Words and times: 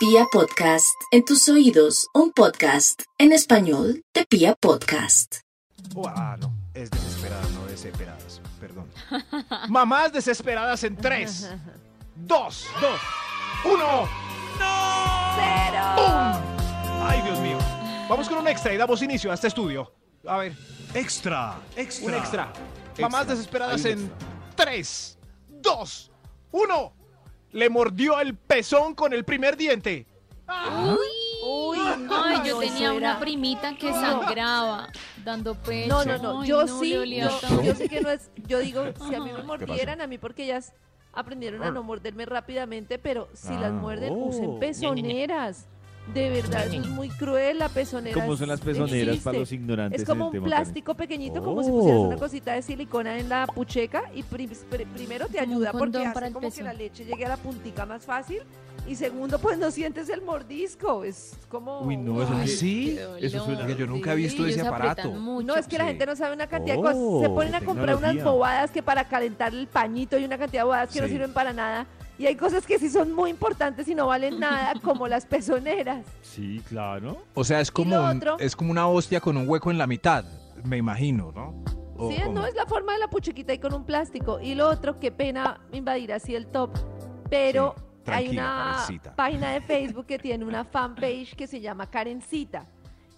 Pia 0.00 0.24
Podcast, 0.32 0.96
en 1.10 1.26
tus 1.26 1.46
oídos, 1.50 2.08
un 2.14 2.32
podcast 2.32 3.02
en 3.18 3.32
español 3.32 4.02
de 4.14 4.24
Pia 4.24 4.54
Podcast. 4.54 5.40
Oh, 5.94 6.08
ah, 6.08 6.38
no, 6.40 6.54
es 6.72 6.90
desesperadas, 6.90 7.50
no 7.50 7.66
desesperadas, 7.66 8.40
perdón. 8.58 8.90
Mamás 9.68 10.10
desesperadas 10.10 10.82
en 10.84 10.96
3, 10.96 11.50
2, 12.16 12.66
2, 12.80 13.00
1. 13.66 13.76
¡No! 13.76 14.08
¡Cero! 15.36 16.40
¡Ay, 17.02 17.20
Dios 17.20 17.38
mío! 17.40 17.58
Vamos 18.08 18.26
con 18.26 18.38
un 18.38 18.48
extra 18.48 18.72
y 18.72 18.78
damos 18.78 19.02
inicio 19.02 19.30
a 19.30 19.34
este 19.34 19.48
estudio. 19.48 19.92
A 20.26 20.38
ver, 20.38 20.56
Extra, 20.94 21.60
extra. 21.76 22.06
un 22.06 22.14
extra. 22.14 22.52
Mamás 22.98 23.20
Extra. 23.20 23.34
desesperadas 23.34 23.84
Hay 23.84 23.92
un 23.92 23.98
en 23.98 24.04
extra. 24.06 24.28
3, 24.56 25.18
2, 25.60 26.10
1. 26.52 26.99
Le 27.52 27.68
mordió 27.68 28.20
el 28.20 28.34
pezón 28.34 28.94
con 28.94 29.12
el 29.12 29.24
primer 29.24 29.56
diente. 29.56 30.06
Uy, 30.48 31.78
Ay, 32.10 32.40
yo 32.44 32.54
no, 32.54 32.60
tenía 32.60 32.88
eso 32.88 32.96
una 32.96 33.20
primita 33.20 33.74
que 33.76 33.92
sangraba 33.92 34.88
dando 35.24 35.54
pecho. 35.54 35.88
No, 35.88 36.04
no, 36.04 36.18
no. 36.18 36.44
Yo 36.44 36.64
no, 36.66 36.80
sí, 36.80 36.90
yo, 36.90 37.62
yo 37.62 37.74
sé 37.74 37.88
que 37.88 38.00
no 38.00 38.10
es. 38.10 38.30
Yo 38.46 38.58
digo, 38.58 38.84
si 39.08 39.14
a 39.14 39.20
mí 39.20 39.30
me 39.32 39.42
mordieran, 39.42 40.00
a 40.00 40.06
mí 40.06 40.18
porque 40.18 40.44
ellas 40.44 40.72
aprendieron 41.12 41.62
a 41.62 41.70
no 41.70 41.82
morderme 41.82 42.26
rápidamente, 42.26 42.98
pero 42.98 43.28
si 43.32 43.52
las 43.54 43.70
Ah, 43.70 43.70
muerden, 43.72 44.12
oh. 44.14 44.26
usen 44.26 44.58
pezoneras. 44.58 45.66
De 46.14 46.28
verdad, 46.30 46.66
eso 46.66 46.80
es 46.80 46.88
muy 46.88 47.08
cruel. 47.08 47.58
La 47.58 47.68
pezonera. 47.68 48.20
¿Cómo 48.20 48.36
son 48.36 48.48
las 48.48 48.60
pezoneras 48.60 49.08
existe. 49.08 49.24
para 49.24 49.38
los 49.38 49.52
ignorantes? 49.52 50.02
Es 50.02 50.08
como 50.08 50.26
un 50.26 50.32
tema, 50.32 50.46
plástico 50.46 50.94
pequeñito, 50.94 51.42
como 51.42 51.62
si 51.62 51.70
Oh. 51.70 51.74
pusieras 51.78 52.00
una 52.00 52.16
cosita 52.16 52.52
de 52.54 52.62
silicona 52.62 53.18
en 53.18 53.28
la 53.28 53.46
pucheca 53.46 54.04
y 54.14 54.22
pri- 54.24 54.48
pri- 54.68 54.86
primero 54.86 55.26
te 55.28 55.38
ayuda 55.38 55.72
porque 55.72 55.98
hace 56.04 56.32
como 56.32 56.50
que 56.50 56.62
la 56.62 56.72
leche 56.72 57.04
llegue 57.04 57.24
a 57.26 57.28
la 57.28 57.36
puntica 57.36 57.86
más 57.86 58.04
fácil 58.04 58.38
y 58.88 58.96
segundo, 58.96 59.38
pues 59.38 59.58
no 59.58 59.70
sientes 59.70 60.08
el 60.08 60.22
mordisco. 60.22 61.04
Es 61.04 61.36
como... 61.48 61.80
Uy, 61.82 61.96
no, 61.96 62.22
eso 62.22 62.32
¿Ah, 62.34 62.40
que- 62.42 62.48
sí? 62.48 62.98
Eso 63.20 63.44
suena- 63.44 63.60
dolor. 63.62 63.76
Yo 63.76 63.86
nunca 63.86 64.12
he 64.12 64.16
visto 64.16 64.44
Sí, 64.44 64.50
ese 64.50 64.62
aparato. 64.66 65.12
No, 65.14 65.54
es 65.56 65.68
que 65.68 65.78
la 65.78 65.84
gente 65.84 66.06
no 66.06 66.16
sabe 66.16 66.34
una 66.34 66.48
cantidad 66.48 66.74
de 66.74 66.80
Oh, 66.80 66.82
cosas. 66.82 67.22
Se 67.22 67.28
ponen 67.34 67.54
a 67.54 67.60
comprar 67.60 67.94
unas 67.96 68.22
bobadas 68.24 68.70
que 68.72 68.82
para 68.82 69.04
calentar 69.04 69.54
el 69.54 69.68
pañito 69.68 70.18
y 70.18 70.24
una 70.24 70.38
cantidad 70.38 70.62
de 70.62 70.64
bobadas 70.64 70.90
que 70.92 71.00
no 71.00 71.06
sirven 71.06 71.32
para 71.32 71.52
nada. 71.52 71.86
Y 72.20 72.26
hay 72.26 72.36
cosas 72.36 72.66
que 72.66 72.78
sí 72.78 72.90
son 72.90 73.12
muy 73.12 73.30
importantes 73.30 73.88
y 73.88 73.94
no 73.94 74.06
valen 74.08 74.38
nada, 74.38 74.74
como 74.84 75.08
las 75.08 75.24
pezoneras. 75.24 76.04
Sí, 76.20 76.60
claro. 76.68 77.16
O 77.32 77.44
sea, 77.44 77.60
es 77.60 77.70
como, 77.70 77.96
lo 77.96 78.02
un- 78.04 78.16
otro? 78.18 78.38
es 78.38 78.54
como 78.54 78.70
una 78.70 78.86
hostia 78.86 79.20
con 79.20 79.38
un 79.38 79.48
hueco 79.48 79.70
en 79.70 79.78
la 79.78 79.86
mitad, 79.86 80.24
me 80.64 80.76
imagino, 80.76 81.32
¿no? 81.34 81.64
O 81.96 82.10
Sí, 82.10 82.18
no 82.30 82.46
es 82.46 82.54
la 82.54 82.66
forma 82.66 82.92
de 82.92 82.98
la 82.98 83.08
puchiquita 83.08 83.54
y 83.54 83.58
con 83.58 83.72
un 83.72 83.84
plástico. 83.84 84.38
Y 84.38 84.54
lo 84.54 84.68
otro, 84.68 85.00
qué 85.00 85.10
pena 85.10 85.60
invadir 85.72 86.12
así 86.12 86.34
el 86.34 86.46
top. 86.46 86.70
Pero 87.30 87.74
Sí, 88.04 88.10
hay 88.12 88.28
una 88.28 88.72
Karencita. 88.76 89.16
página 89.16 89.52
de 89.52 89.60
Facebook 89.62 90.04
que 90.06 90.18
tiene 90.18 90.44
una 90.44 90.64
fanpage 90.64 91.34
que 91.36 91.46
se 91.46 91.60
llama 91.60 91.88
Karencita. 91.90 92.66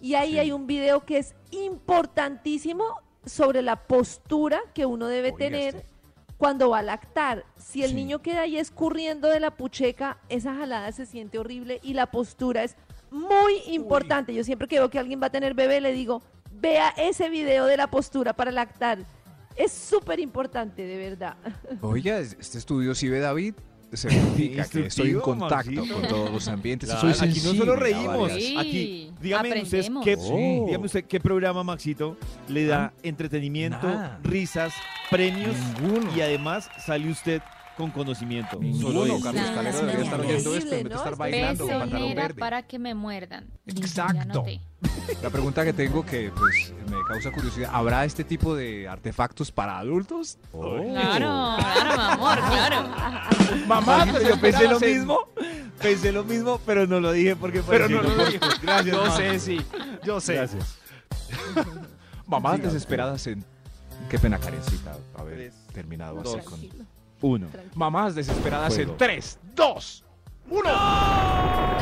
Y 0.01 0.15
ahí 0.15 0.31
Sí. 0.33 0.39
hay 0.39 0.51
un 0.53 0.65
video 0.67 1.01
que 1.05 1.17
es 1.17 1.35
importantísimo 1.51 2.83
sobre 3.25 3.61
la 3.61 3.75
postura 3.77 4.59
que 4.73 4.85
uno 4.85 5.07
debe 5.07 5.29
Oiga, 5.29 5.37
tener 5.37 5.75
este. 5.75 5.92
Cuando 6.43 6.71
va 6.71 6.79
a 6.79 6.81
lactar. 6.81 7.45
Si 7.55 7.83
el 7.83 7.91
Sí. 7.91 7.95
niño 7.95 8.21
queda 8.21 8.41
ahí 8.41 8.57
escurriendo 8.57 9.29
de 9.29 9.39
la 9.39 9.51
pucheca, 9.55 10.17
esa 10.27 10.53
jalada 10.53 10.91
se 10.91 11.05
siente 11.05 11.39
horrible 11.39 11.79
y 11.81 11.93
la 11.93 12.11
postura 12.11 12.65
es 12.65 12.75
muy 13.11 13.59
importante. 13.67 14.33
Yo 14.33 14.43
siempre 14.43 14.67
que 14.67 14.77
veo 14.77 14.89
que 14.89 14.99
alguien 14.99 15.21
va 15.21 15.27
a 15.27 15.29
tener 15.29 15.53
bebé 15.53 15.79
le 15.79 15.93
digo, 15.93 16.21
vea 16.51 16.89
ese 16.97 17.29
video 17.29 17.65
de 17.65 17.77
la 17.77 17.87
postura 17.87 18.33
para 18.33 18.51
lactar. 18.51 19.05
Es 19.55 19.71
súper 19.71 20.19
importante, 20.19 20.85
de 20.85 20.97
verdad. 20.97 21.37
Oiga, 21.81 22.19
este 22.19 22.57
estudio 22.57 22.93
sí 22.93 23.07
ve 23.07 23.21
David, 23.21 23.53
significa 23.95 24.65
que 24.67 24.87
estoy 24.87 25.11
en 25.11 25.19
contacto 25.19 25.71
Maxito. 25.71 25.93
con 25.99 26.07
todos 26.07 26.31
los 26.31 26.47
ambientes. 26.47 26.89
Claro, 26.89 27.13
Soy 27.13 27.29
aquí 27.29 27.39
no 27.43 27.53
solo 27.53 27.75
reímos, 27.75 28.31
Sí, 28.31 28.55
aquí, 28.57 29.11
dígame 29.21 29.61
usted, 29.61 29.85
qué, 30.03 30.17
Sí. 30.17 30.63
dígame 30.67 30.85
usted 30.85 31.05
qué 31.05 31.19
programa, 31.19 31.63
Maxito, 31.63 32.17
le 32.47 32.65
da 32.65 32.93
entretenimiento, 33.03 33.87
Nada. 33.87 34.19
risas, 34.23 34.73
premios 35.09 35.55
Ninguno. 35.81 36.09
y 36.15 36.21
además 36.21 36.69
sale 36.85 37.09
usted 37.09 37.41
con 37.77 37.91
conocimiento. 37.91 38.59
Solo 38.79 39.19
Carlos 39.21 39.49
Calero 39.55 39.77
debería 39.79 40.03
estar 40.03 40.19
oyendo 40.19 40.55
esto 40.55 40.75
en 40.75 40.83
vez 40.83 40.83
de 40.83 40.89
¿no? 40.89 40.95
estar 40.95 41.13
Es 41.13 41.17
bailando 41.19 41.67
con 41.67 41.79
pantalón 41.79 42.15
verde. 42.15 42.39
para 42.39 42.63
que 42.63 42.79
me 42.79 42.93
muerdan. 42.93 43.45
Exacto. 43.65 44.45
La 45.21 45.29
pregunta 45.29 45.63
que 45.63 45.73
tengo 45.73 46.05
que 46.05 46.31
pues 46.37 46.73
me 46.89 46.97
causa 47.07 47.31
curiosidad, 47.31 47.69
¿habrá 47.73 48.05
este 48.05 48.23
tipo 48.23 48.55
de 48.55 48.87
artefactos 48.87 49.51
para 49.51 49.77
adultos? 49.79 50.37
Oh. 50.51 50.77
Claro, 50.83 51.57
claro, 51.57 51.97
mi 51.97 52.03
amor, 52.13 52.37
claro. 52.37 52.89
Mamá, 53.67 54.05
yo 54.21 54.39
pensé 54.39 54.67
lo 54.67 54.79
mismo, 54.79 55.19
pensé 55.81 56.11
lo 56.11 56.23
mismo, 56.23 56.59
pero 56.65 56.85
no 56.85 56.99
lo 56.99 57.11
dije 57.11 57.35
porque 57.35 57.61
Pero 57.67 57.87
parecía 57.87 58.01
no 58.01 58.15
lo 58.15 58.25
dijo. 58.25 58.45
Gracias, 58.61 58.95
Yo 58.95 59.11
sé, 59.17 59.39
sí, 59.39 59.61
yo 60.03 60.19
sé. 60.21 60.35
Gracias. 60.35 60.77
Mamás 62.27 62.61
desesperadas 62.61 63.25
en... 63.27 63.43
Qué 64.09 64.19
pena, 64.19 64.37
Karencita, 64.37 64.97
haber 65.17 65.35
Tres, 65.35 65.53
terminado 65.73 66.21
dos, 66.21 66.35
así 66.35 66.45
con... 66.45 66.59
Tranquilo, 67.23 67.45
Uno. 67.45 67.47
tranquilo. 67.47 67.73
Mamás 67.75 68.15
desesperadas 68.15 68.73
Juego. 68.75 68.91
en 68.91 68.97
3, 68.97 69.39
2, 69.55 70.03
1. 70.49 70.69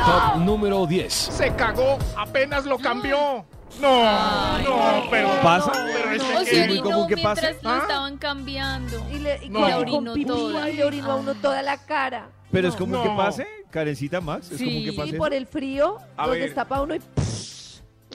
Top 0.06 0.38
número 0.38 0.85
10. 0.85 1.12
Se 1.13 1.53
cagó, 1.56 1.97
apenas 2.18 2.66
lo 2.66 2.78
cambió. 2.78 3.46
No, 3.80 3.88
Ay, 4.03 4.66
no, 4.66 5.09
pero 5.09 5.30
¿Pasa? 5.41 5.72
pero 5.72 6.12
este 6.12 6.35
O 6.35 6.40
que- 6.40 6.46
se 6.46 6.68
muy 6.68 6.80
común 6.81 7.07
que 7.07 7.16
mientras 7.16 7.40
pase. 7.53 7.59
lo 7.63 7.69
¿Ah? 7.69 7.78
estaban 7.81 8.18
cambiando. 8.18 9.06
Y 9.09 9.19
le, 9.19 9.40
y 9.46 9.50
No. 9.50 9.66
Le 9.66 9.74
orinó 9.75 10.13
toda. 10.25 10.66
le 10.68 10.84
orinó 10.84 11.12
a 11.12 11.16
uno 11.16 11.31
Ay. 11.31 11.38
toda 11.41 11.62
la 11.62 11.78
cara. 11.78 12.30
Pero 12.51 12.68
es 12.68 12.74
No. 12.74 12.80
común 12.80 12.97
No. 12.97 13.03
que 13.03 13.09
pase, 13.16 13.47
Karencita 13.69 14.19
Max, 14.19 14.51
es 14.51 14.57
Sí. 14.57 14.66
común 14.66 14.84
que 14.84 14.91
Sí, 14.91 14.97
pase. 14.97 15.13
por 15.18 15.34
el 15.34 15.47
frío, 15.47 15.97
A 16.18 16.25
lo 16.28 16.34
ver. 16.34 16.41
destapa 16.44 16.81
uno 16.81 16.96
y... 16.96 17.01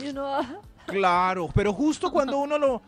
y 0.04 0.09
uno... 0.09 0.26
ah, 0.26 0.44
Claro, 0.84 1.48
pero 1.54 1.72
justo 1.72 2.12
cuando 2.12 2.36
uno 2.38 2.59
lo 2.59 2.76
ah, 2.76 2.81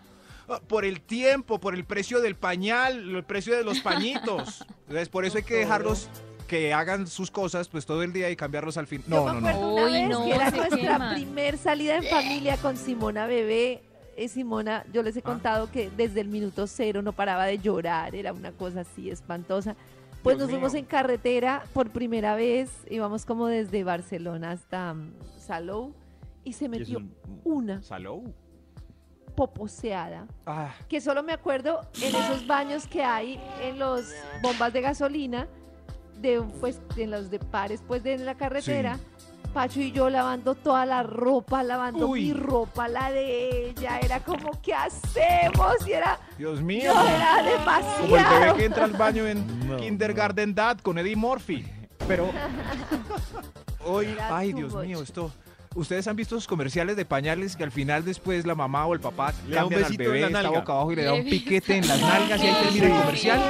por 0.67 0.85
el 0.85 1.01
tiempo, 1.01 1.59
por 1.61 1.75
el 1.75 1.85
precio 1.85 2.21
del 2.21 2.35
pañal, 2.35 3.15
el 3.17 3.25
precio 3.25 3.55
de 3.57 3.65
los 3.65 3.81
pañitos. 3.81 4.65
Entonces, 4.83 5.09
por 5.09 5.25
eso 5.25 5.37
hay 5.39 5.45
que 5.45 5.55
dejarlos 5.55 6.09
que 6.47 6.73
hagan 6.73 7.07
sus 7.07 7.31
cosas 7.31 7.69
pues 7.69 7.85
todo 7.85 8.03
el 8.03 8.13
día 8.13 8.31
y 8.31 8.37
cambiarlos 8.37 8.79
al 8.79 8.87
fin. 8.87 9.03
Yo 9.07 9.27
No, 9.27 9.35
me 9.35 9.41
no, 9.43 9.49
acuerdo 9.49 9.61
no. 9.61 9.75
una 9.75 9.85
Uy, 9.85 9.93
vez 9.93 10.09
no, 10.09 10.25
que 10.25 10.31
era 10.35 10.51
nuestra 10.51 10.79
queman. 10.79 11.15
primer 11.15 11.59
salida 11.59 11.97
en 11.97 12.05
familia 12.05 12.57
con 12.57 12.77
Simona 12.77 13.27
Bebé. 13.27 13.83
Eh, 14.17 14.29
Simona, 14.29 14.85
yo 14.93 15.03
Ah. 15.03 15.05
les 15.05 15.17
he 15.17 15.23
contado 15.23 15.71
que 15.71 15.91
desde 15.97 16.21
el 16.23 16.29
minuto 16.29 16.67
cero 16.67 17.03
no 17.03 17.13
paraba 17.13 17.45
de 17.47 17.59
llorar, 17.59 18.15
era 18.17 18.33
una 18.33 18.51
cosa 18.53 18.81
así 18.81 19.11
espantosa. 19.11 19.77
Pues 20.23 20.37
Dios 20.37 20.49
nos 20.49 20.51
fuimos 20.51 20.73
mío. 20.73 20.81
en 20.81 20.87
carretera 20.87 21.63
por 21.73 21.91
primera 21.91 22.35
vez, 22.35 22.71
íbamos 22.91 23.25
como 23.25 23.47
desde 23.47 23.85
Barcelona 23.85 24.51
hasta 24.53 24.95
mm, 24.95 25.13
Salou 25.39 25.95
y 26.43 26.55
se 26.55 26.65
Y 26.65 26.69
metió 26.69 26.99
un- 26.99 27.15
una 27.45 27.83
Salou. 27.83 28.35
Poposeada 29.39 30.27
Ah, 30.47 30.73
que 30.89 31.01
solo 31.01 31.23
me 31.23 31.33
acuerdo 31.33 31.81
en 32.03 32.13
esos 32.15 32.45
baños 32.49 32.89
que 32.89 33.05
hay 33.05 33.41
en 33.63 33.79
los 33.79 34.07
bombas 34.43 34.73
de 34.73 34.81
gasolina, 34.81 35.47
de 36.21 36.43
pues 36.61 36.81
en 36.97 37.13
los 37.13 37.31
de 37.31 37.39
pares 37.39 37.81
pues 37.87 38.03
de 38.03 38.19
la 38.19 38.35
carretera. 38.35 38.99
Pacho 39.55 39.81
y 39.81 39.93
yo 39.93 40.11
lavando 40.11 40.55
toda 40.57 40.85
la 40.85 41.03
ropa, 41.05 41.63
lavando 41.63 42.09
Uy. 42.09 42.25
mi 42.25 42.33
ropa, 42.35 42.87
la 42.89 43.11
de 43.13 43.71
ella, 43.71 43.99
era 44.01 44.21
como 44.21 44.51
¿qué 44.61 44.75
hacemos? 44.75 45.87
Y 45.87 45.93
era, 45.93 46.19
Dios 46.37 46.61
mío. 46.61 46.93
no, 46.93 47.09
era 47.09 47.37
Como 47.37 47.39
el 47.39 47.47
bebé 47.47 47.59
demasiado. 47.59 48.57
que 48.57 48.65
entra 48.65 48.85
al 48.85 48.93
baño 48.93 49.27
en 49.27 49.69
No, 49.69 49.77
Kindergarten 49.79 50.55
Dad 50.55 50.79
con 50.81 50.99
Eddie 50.99 51.17
Murphy. 51.17 51.65
Pero 52.09 52.29
hoy, 53.87 54.07
Era 54.07 54.37
ay 54.37 54.53
Dios 54.53 54.75
much. 54.75 54.85
mío, 54.85 55.03
esto. 55.03 55.31
Ustedes 55.79 56.09
han 56.09 56.17
visto 56.17 56.35
esos 56.37 56.49
comerciales 56.49 56.97
de 56.97 57.05
pañales 57.05 57.55
que 57.57 57.63
al 57.63 57.71
final 57.71 58.05
después 58.05 58.45
la 58.45 58.57
mamá 58.57 58.85
o 58.87 58.95
el 58.95 59.01
papá 59.01 59.33
Le 59.47 59.55
da 59.55 59.65
un 59.65 59.73
al 59.73 59.79
besito 59.81 60.03
en 60.03 60.09
bebé, 60.11 60.21
la 60.31 60.39
está 60.41 60.51
boca 60.51 60.73
abajo 60.73 60.93
y 60.93 60.97
le 60.97 61.05
da 61.05 61.15
un 61.15 61.25
piquete 61.25 61.77
en 61.77 61.87
las 61.87 62.01
nalgas 62.03 62.43
y 62.43 62.47
ahí 62.49 62.55
termina 62.65 62.87
el 62.87 63.01
comercial. 63.03 63.41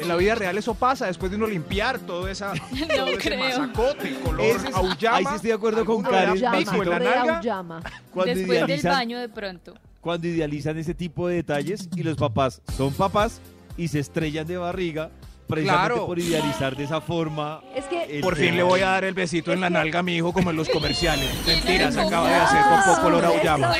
En 0.00 0.08
la 0.08 0.16
vida 0.16 0.34
real 0.36 0.56
eso 0.56 0.74
pasa 0.74 1.06
después 1.06 1.30
de 1.32 1.36
uno 1.36 1.46
limpiar 1.48 1.98
todo, 1.98 2.28
esa, 2.28 2.52
todo 2.96 3.06
ese 3.08 3.18
creo. 3.18 3.40
masacote, 3.40 4.14
color 4.20 4.40
Ese 4.40 4.68
es- 4.68 4.74
auyama. 4.74 5.16
ahí 5.16 5.24
sí 5.26 5.34
estoy 5.34 5.48
de 5.48 5.54
acuerdo 5.54 5.84
con 5.84 6.06
alguno 6.06 6.10
le 6.10 6.16
da 6.16 6.26
Karen, 6.26 6.40
Llama, 6.40 6.58
pico 6.58 6.82
en 6.84 6.90
la 6.90 6.98
re 7.00 7.04
nalga. 7.04 7.40
llama. 7.42 7.80
Cuando 8.12 8.34
Después 8.34 8.58
del 8.60 8.68
idealizan, 8.68 8.92
baño 8.92 9.18
de 9.18 9.28
pronto. 9.28 9.74
cuando 10.00 10.26
idealizan 10.28 10.78
ese 10.78 10.94
tipo 10.94 11.26
de 11.28 11.34
detalles 11.36 11.88
y 11.96 12.02
los 12.04 12.16
papás 12.16 12.62
son 12.76 12.92
papás 12.94 13.40
y 13.76 13.88
se 13.88 13.98
estrellan 13.98 14.46
de 14.46 14.58
barriga 14.58 15.10
precisamente 15.50 15.88
Claro. 15.94 16.06
por 16.06 16.18
idealizar 16.18 16.76
de 16.76 16.84
esa 16.84 17.00
forma. 17.00 17.60
Es 17.74 17.84
que 17.86 18.04
el 18.04 18.20
Por 18.20 18.36
fin 18.36 18.56
le 18.56 18.62
voy 18.62 18.80
a 18.80 18.86
dar 18.90 19.04
el 19.04 19.14
besito 19.14 19.52
en 19.52 19.60
la 19.60 19.68
nalga 19.70 19.98
a 19.98 20.02
mi 20.02 20.16
hijo 20.16 20.32
como 20.32 20.50
en 20.50 20.56
los 20.56 20.68
comerciales. 20.68 21.28
Mentira, 21.46 21.90
se 21.90 22.00
No, 22.00 22.06
acaba 22.08 22.28
de 22.28 22.34
hacer 22.36 22.60
con 22.62 22.94
poco 22.94 23.06
olor 23.08 23.24
a. 23.26 23.74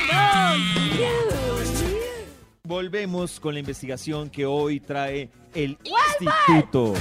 Volvemos 2.63 3.39
con 3.39 3.53
la 3.53 3.59
investigación 3.59 4.29
que 4.29 4.45
hoy 4.45 4.79
trae 4.79 5.29
el 5.53 5.77
Instituto 5.83 6.93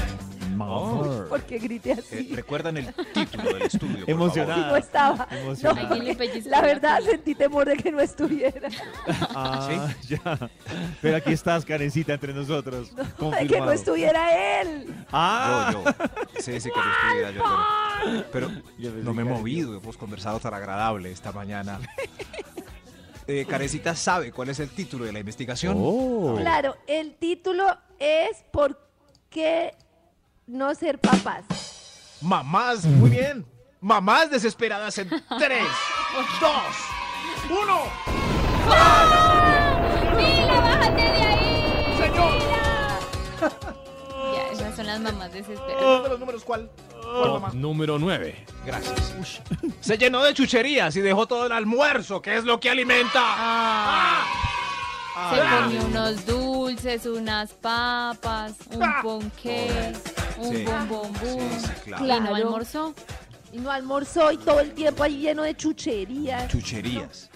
Mauer. 0.67 1.29
¿Por 1.29 1.43
qué 1.43 1.59
grité 1.59 1.91
Eh, 1.93 1.97
así? 1.99 2.35
¿Recuerdan 2.35 2.77
el 2.77 2.95
título 3.13 3.45
del 3.53 3.63
estudio? 3.63 4.01
por 4.01 4.11
Emocionada. 4.11 4.69
no 4.71 4.77
estaba. 4.77 5.29
Emocionada. 5.43 5.95
Le 5.97 6.43
La 6.47 6.61
verdad 6.63 7.01
sentí 7.01 7.35
temor 7.35 7.67
de 7.69 7.77
que 7.77 7.91
no 7.93 8.01
estuviera. 8.01 8.69
Ah, 9.35 9.89
ya. 10.09 10.51
Pero 11.01 11.17
aquí 11.17 11.33
estás, 11.33 11.65
Karencita, 11.65 12.15
entre 12.15 12.33
nosotros. 12.33 12.93
De 12.95 13.47
que 13.47 13.61
no 13.61 13.71
estuviera 13.73 14.61
él. 14.61 14.95
Ah? 15.13 15.71
Yo, 15.73 15.85
yo. 15.85 15.93
Sí, 16.41 16.61
sí 16.61 16.71
que 16.71 16.81
no 16.81 16.93
estuviera 16.93 17.31
yo. 17.31 17.43
pero- 18.33 18.49
Pero 18.79 18.95
no 19.03 19.15
me 19.15 19.23
he 19.23 19.25
movido, 19.25 19.77
hemos 19.77 19.97
conversado 19.97 20.39
tan 20.41 20.55
agradable 20.55 21.11
esta 21.13 21.33
mañana. 21.33 21.81
Eh, 23.27 23.47
Carecita 23.49 23.95
sabe 23.95 24.33
cuál 24.33 24.49
es 24.49 24.59
el 24.59 24.71
título 24.71 25.05
de 25.05 25.13
la 25.13 25.21
investigación. 25.21 25.77
Oh. 25.79 26.35
Claro, 26.41 26.77
el 26.89 27.15
título 27.15 27.65
es 27.99 28.43
¿Por 28.51 28.81
qué 29.29 29.73
no 30.51 30.75
ser 30.75 30.99
papás? 30.99 31.45
Mamás, 32.21 32.85
muy 32.85 33.11
bien. 33.11 33.47
Mamás 33.81 34.31
desesperadas 34.31 34.99
en 34.99 35.09
3, 35.09 35.23
2, 36.41 36.53
1. 37.51 37.83
¡Mira, 40.17 40.61
bájate 40.61 41.03
de 41.03 41.23
ahí! 41.23 41.97
Señor. 41.99 42.33
Ya, 44.33 44.49
esas 44.53 44.77
son 44.77 44.87
las 44.87 45.01
mamás 45.01 45.27
¿El 45.35 45.43
desesperadas. 45.43 46.03
de 46.05 46.09
los 46.11 46.21
números 46.21 46.45
cuál? 46.45 46.71
¿Cuál, 47.03 47.03
Top 47.25 47.41
mamá? 47.41 47.51
número 47.55 47.99
9. 47.99 48.47
Gracias. 48.65 49.41
Se 49.81 49.99
llenó 49.99 50.23
de 50.23 50.35
chucherías 50.35 50.95
y 50.95 51.01
dejó 51.01 51.27
todo 51.27 51.47
el 51.47 51.53
almuerzo, 51.53 52.23
que 52.23 52.37
es 52.37 52.45
lo 52.45 52.61
que 52.61 52.71
alimenta. 52.71 53.21
Ah, 53.21 54.25
Ah, 55.17 55.33
se 55.35 55.41
ah, 55.41 55.63
comió 55.65 55.85
unos 55.87 56.25
dulces, 56.27 57.05
unas 57.07 57.51
papas, 57.55 58.53
un 58.73 58.83
Ah. 58.85 59.01
ponqué, 59.03 59.93
un 60.41 60.57
Sí. 60.57 60.65
bombombum. 60.65 61.15
Sí, 61.21 61.59
sí, 61.61 61.69
claro. 61.85 62.05
Y 62.05 62.21
no 62.21 62.35
almorzó. 62.35 62.95
Y 63.53 63.59
no 63.59 63.71
almorzó 63.71 64.31
y 64.33 64.37
todo 64.39 64.61
el 64.61 64.73
tiempo 64.73 65.03
ahí 65.03 65.19
lleno 65.19 65.43
de 65.43 65.57
chucherías. 65.57 66.49
Chucherías. 66.49 67.31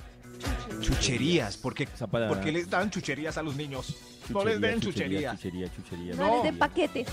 Chucherías. 0.81 1.57
¿Por 1.57 1.75
qué, 1.75 1.85
Esa 1.93 2.07
palabra. 2.07 2.35
por 2.35 2.45
qué 2.45 2.53
les 2.53 2.69
dan 2.69 2.91
chucherías 2.91 3.37
a 3.39 3.43
los 3.43 3.57
niños? 3.57 3.95
no 4.29 4.45
les 4.45 4.61
den 4.61 4.81
chucherías. 4.81 5.37
Chuchería, 5.37 5.69
chuchería. 5.75 6.15
No, 6.15 6.35
les 6.37 6.43
den 6.45 6.59
paquete. 6.59 7.05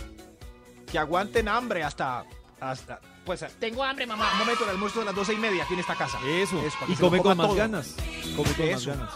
Que 0.91 0.99
aguanten 0.99 1.47
hambre 1.47 1.83
hasta... 1.83 2.25
hasta 2.59 2.99
pues 3.25 3.45
tengo 3.59 3.83
hambre, 3.83 4.05
mamá. 4.07 4.29
Un 4.33 4.39
momento, 4.39 4.63
el 4.63 4.71
almuerzo 4.71 4.99
de 4.99 5.05
las 5.05 5.15
doce 5.15 5.33
y 5.33 5.37
media 5.37 5.63
aquí 5.63 5.73
en 5.75 5.79
esta 5.79 5.95
casa. 5.95 6.17
Eso. 6.27 6.59
y 6.87 6.95
come 6.95 7.19
con 7.19 7.37
más 7.37 7.47
todo. 7.47 7.55
ganas. 7.55 7.95
Come 8.35 8.51
con 8.53 8.65
Eso. 8.67 8.89
más 8.89 8.97
ganas. 8.97 9.13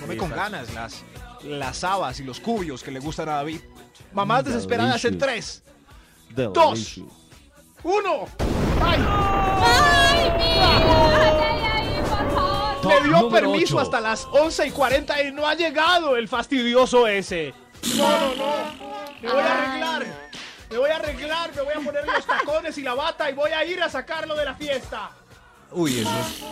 Come 0.00 0.16
con 0.16 0.30
ganas 0.30 0.74
las, 0.74 1.02
las 1.44 1.84
habas 1.84 2.18
y 2.20 2.24
los 2.24 2.40
cubios 2.40 2.82
que 2.82 2.90
le 2.90 2.98
gustan 3.00 3.28
a 3.28 3.32
David. 3.36 3.60
Mamás 4.12 4.44
desesperadas 4.44 5.04
en 5.04 5.18
tres, 5.18 5.62
Dos. 6.34 7.00
Uno. 7.84 8.26
¡Ay! 8.82 9.04
¡Ay, 9.62 10.32
mira! 10.36 10.68
¡Bájate 10.84 11.36
de 11.36 11.66
ahí, 11.66 12.00
por 12.00 12.30
favor! 12.34 12.80
Top 12.80 12.92
Le 12.92 13.08
dio 13.08 13.28
permiso 13.28 13.78
hasta 13.78 14.00
las 14.00 14.26
11 14.32 14.66
y 14.66 14.70
40 14.70 15.22
y 15.22 15.32
no 15.32 15.46
ha 15.46 15.54
llegado 15.54 16.16
el 16.16 16.26
fastidioso 16.28 17.06
ese. 17.06 17.54
No, 17.96 18.08
no, 18.10 18.34
no. 18.34 18.94
Me 19.22 19.32
voy 19.32 19.42
a 19.42 19.52
arreglar. 19.52 20.06
Me 20.70 20.78
voy 20.78 20.90
a 20.90 20.96
arreglar, 20.96 21.54
me 21.54 21.62
voy 21.62 21.74
a 21.74 21.80
poner 21.80 22.06
los 22.06 22.26
tacones 22.26 22.76
y 22.78 22.82
la 22.82 22.94
bata 22.94 23.30
y 23.30 23.34
voy 23.34 23.52
a 23.52 23.64
ir 23.64 23.80
a 23.80 23.88
sacarlo 23.88 24.34
de 24.34 24.44
la 24.44 24.54
fiesta. 24.54 25.10
Uy, 25.74 25.98
eso 25.98 26.10
es... 26.20 26.44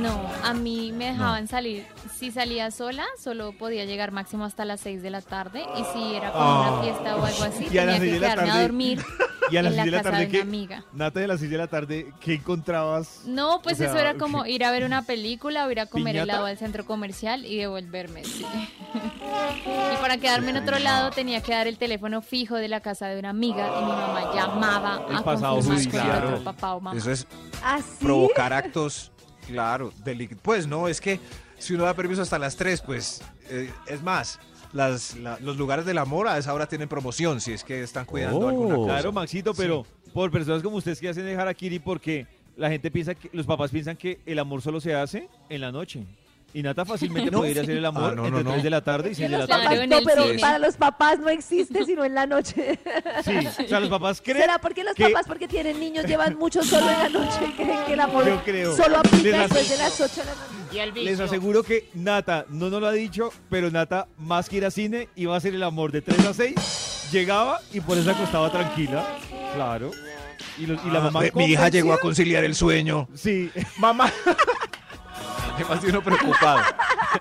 No, 0.00 0.20
a 0.44 0.54
mí 0.54 0.92
me 0.92 1.06
dejaban 1.06 1.48
salir. 1.48 1.84
Si 2.16 2.30
salía 2.30 2.70
sola, 2.70 3.04
solo 3.20 3.52
podía 3.52 3.84
llegar 3.86 4.12
máximo 4.12 4.44
hasta 4.44 4.64
las 4.64 4.80
6 4.80 5.02
de 5.02 5.10
la 5.10 5.20
tarde. 5.20 5.64
Y 5.76 5.82
si 5.92 6.14
era 6.14 6.30
como 6.32 6.44
Ah. 6.44 6.70
una 6.74 6.82
fiesta 6.82 7.16
o 7.16 7.24
algo 7.24 7.42
así, 7.42 7.64
Y 7.64 7.70
tenía 7.70 7.98
que 7.98 8.10
quedarme 8.12 8.50
a 8.50 8.62
dormir 8.62 9.02
Y 9.52 9.56
a 9.56 9.62
las 9.62 9.72
en 9.72 9.76
la 9.76 9.82
6 9.82 9.84
de 9.84 9.90
la 9.90 10.02
casa 10.02 10.10
tarde, 10.10 10.24
de 10.26 10.30
¿qué? 10.30 10.36
una 10.40 10.48
amiga. 10.48 10.84
Nata, 10.92 11.20
de 11.20 11.26
las 11.26 11.40
6 11.40 11.50
de 11.50 11.58
la 11.58 11.66
tarde, 11.68 12.12
¿qué 12.20 12.34
encontrabas? 12.34 13.22
No, 13.26 13.60
pues 13.62 13.74
O 13.74 13.78
sea, 13.78 13.86
eso 13.88 13.98
era 13.98 14.14
como 14.14 14.46
ir 14.46 14.64
a 14.64 14.70
ver 14.70 14.84
una 14.84 15.02
película 15.02 15.66
o 15.66 15.70
ir 15.70 15.80
a 15.80 15.86
comer 15.86 16.14
¿Piñata? 16.14 16.22
helado 16.32 16.46
al 16.46 16.58
centro 16.58 16.84
comercial 16.84 17.44
y 17.44 17.56
devolverme. 17.58 18.24
sí. 18.24 18.44
y 19.94 19.96
para 20.00 20.16
quedarme 20.18 20.50
en 20.50 20.56
otro 20.56 20.78
lado 20.78 21.10
tenía 21.10 21.42
que 21.42 21.52
dar 21.52 21.66
el 21.66 21.78
teléfono 21.78 22.22
fijo 22.22 22.56
de 22.56 22.68
la 22.68 22.80
casa 22.80 23.06
de 23.08 23.18
una 23.18 23.30
amiga 23.30 23.66
y 23.78 23.84
mi 23.84 23.90
mamá 23.92 24.32
llamaba 24.34 25.02
El 25.08 25.16
a 25.16 25.22
pasado 25.22 25.60
judicial. 25.62 26.24
otro 26.24 26.44
papá 26.44 26.74
o 26.74 26.80
mamá. 26.80 26.96
Eso 26.98 27.10
es 27.10 27.26
¿Así? 27.62 27.84
provocar 28.04 28.52
actos, 28.52 29.12
claro, 29.46 29.92
deli- 30.04 30.28
Pues 30.42 30.66
no, 30.66 30.88
es 30.88 31.00
que 31.00 31.20
si 31.58 31.74
uno 31.74 31.84
da 31.84 31.94
permiso 31.94 32.22
hasta 32.22 32.38
las 32.38 32.56
3, 32.56 32.80
pues 32.82 33.22
eh, 33.48 33.70
es 33.86 34.02
más, 34.02 34.38
las, 34.72 35.16
la- 35.16 35.38
los 35.40 35.56
lugares 35.56 35.84
del 35.84 35.98
amor 35.98 36.28
a 36.28 36.38
esa 36.38 36.52
hora 36.54 36.66
tienen 36.66 36.88
promoción, 36.88 37.40
si 37.40 37.52
es 37.52 37.64
que 37.64 37.82
están 37.82 38.04
cuidando 38.04 38.48
alguna 38.48 38.74
cosa. 38.76 38.92
Claro, 38.94 39.12
Maxito, 39.12 39.54
pero 39.54 39.84
por 40.12 40.30
personas 40.30 40.62
como 40.62 40.76
ustedes 40.76 41.00
que 41.00 41.08
hacen 41.08 41.24
dejar 41.24 41.48
a 41.48 41.54
Kiri 41.54 41.78
porque 41.78 42.26
la 42.56 42.68
gente 42.68 42.90
piensa 42.90 43.14
que, 43.14 43.30
los 43.32 43.46
papás 43.46 43.70
piensan 43.70 43.96
que 43.96 44.20
el 44.26 44.38
amor 44.38 44.60
solo 44.62 44.80
se 44.80 44.94
hace 44.94 45.28
en 45.48 45.60
la 45.60 45.72
noche. 45.72 46.04
Y 46.52 46.62
Nata 46.62 46.84
fácilmente 46.84 47.30
No. 47.32 47.38
puede 47.38 47.52
ir 47.52 47.58
a 47.58 47.62
hacer 47.62 47.76
el 47.76 47.84
amor 47.86 48.10
Ah, 48.12 48.14
no, 48.16 48.22
no, 48.22 48.28
entre 48.28 48.44
no. 48.44 48.50
3 48.52 48.62
de 48.64 48.70
la 48.70 48.80
tarde 48.82 49.10
y 49.10 49.14
6 49.14 49.30
de 49.30 49.38
la 49.38 49.46
Claro, 49.46 49.62
tarde. 49.62 49.64
Papás, 49.76 49.84
en 49.84 49.90
no, 49.90 49.98
el 49.98 50.04
pero 50.04 50.22
cine. 50.24 50.38
para 50.40 50.58
los 50.58 50.76
papás 50.76 51.18
no 51.20 51.28
existe 51.28 51.84
sino 51.84 52.04
en 52.04 52.14
la 52.14 52.26
noche. 52.26 52.78
Sí, 53.24 53.36
o 53.64 53.68
sea, 53.68 53.80
los 53.80 53.88
papás 53.90 54.20
creen 54.22 54.40
¿Será 54.40 54.58
porque 54.58 54.82
los 54.84 54.94
que- 54.94 55.04
papás, 55.08 55.26
porque 55.26 55.46
tienen 55.46 55.78
niños, 55.78 56.04
llevan 56.06 56.36
mucho 56.38 56.62
solo 56.62 56.90
en 56.90 56.98
la 56.98 57.08
noche 57.08 57.38
y 57.48 57.52
creen 57.52 57.78
que 57.86 57.92
el 57.92 58.00
amor 58.00 58.26
Yo 58.26 58.42
creo. 58.44 58.76
solo 58.76 59.00
Les 59.02 59.12
aplica 59.12 59.38
después 59.42 59.68
de 59.70 59.76
las 59.78 60.00
8 60.00 60.20
de 60.20 60.26
la 60.26 60.86
noche? 60.86 61.02
Les 61.02 61.20
aseguro 61.20 61.62
que 61.62 61.88
Nata 61.94 62.46
no 62.48 62.70
nos 62.70 62.80
lo 62.80 62.86
ha 62.88 62.92
dicho, 62.92 63.30
pero 63.50 63.70
Nata, 63.70 64.06
más 64.18 64.48
que 64.48 64.56
ir 64.58 64.64
a 64.64 64.70
cine, 64.70 65.08
iba 65.16 65.34
a 65.34 65.38
hacer 65.38 65.54
el 65.54 65.62
amor 65.62 65.90
de 65.92 66.00
3 66.02 66.24
a 66.26 66.32
6, 66.34 67.08
llegaba 67.12 67.60
y 67.72 67.80
por 67.80 67.98
eso 67.98 68.10
acostaba 68.10 68.50
tranquila. 68.50 69.04
Claro. 69.54 69.90
Y, 70.58 70.66
los- 70.66 70.80
y 70.84 70.90
la 70.90 70.98
Ah, 71.00 71.02
mamá. 71.10 71.20
mi 71.34 71.44
hija 71.46 71.68
llegó 71.68 71.92
a 71.92 71.98
conciliar 71.98 72.44
el 72.44 72.54
sueño. 72.54 73.08
Sí. 73.14 73.50
Mamá. 73.78 74.10
Además 75.64 75.82
de 75.82 75.90
uno 75.90 76.02
preocupado. 76.02 76.60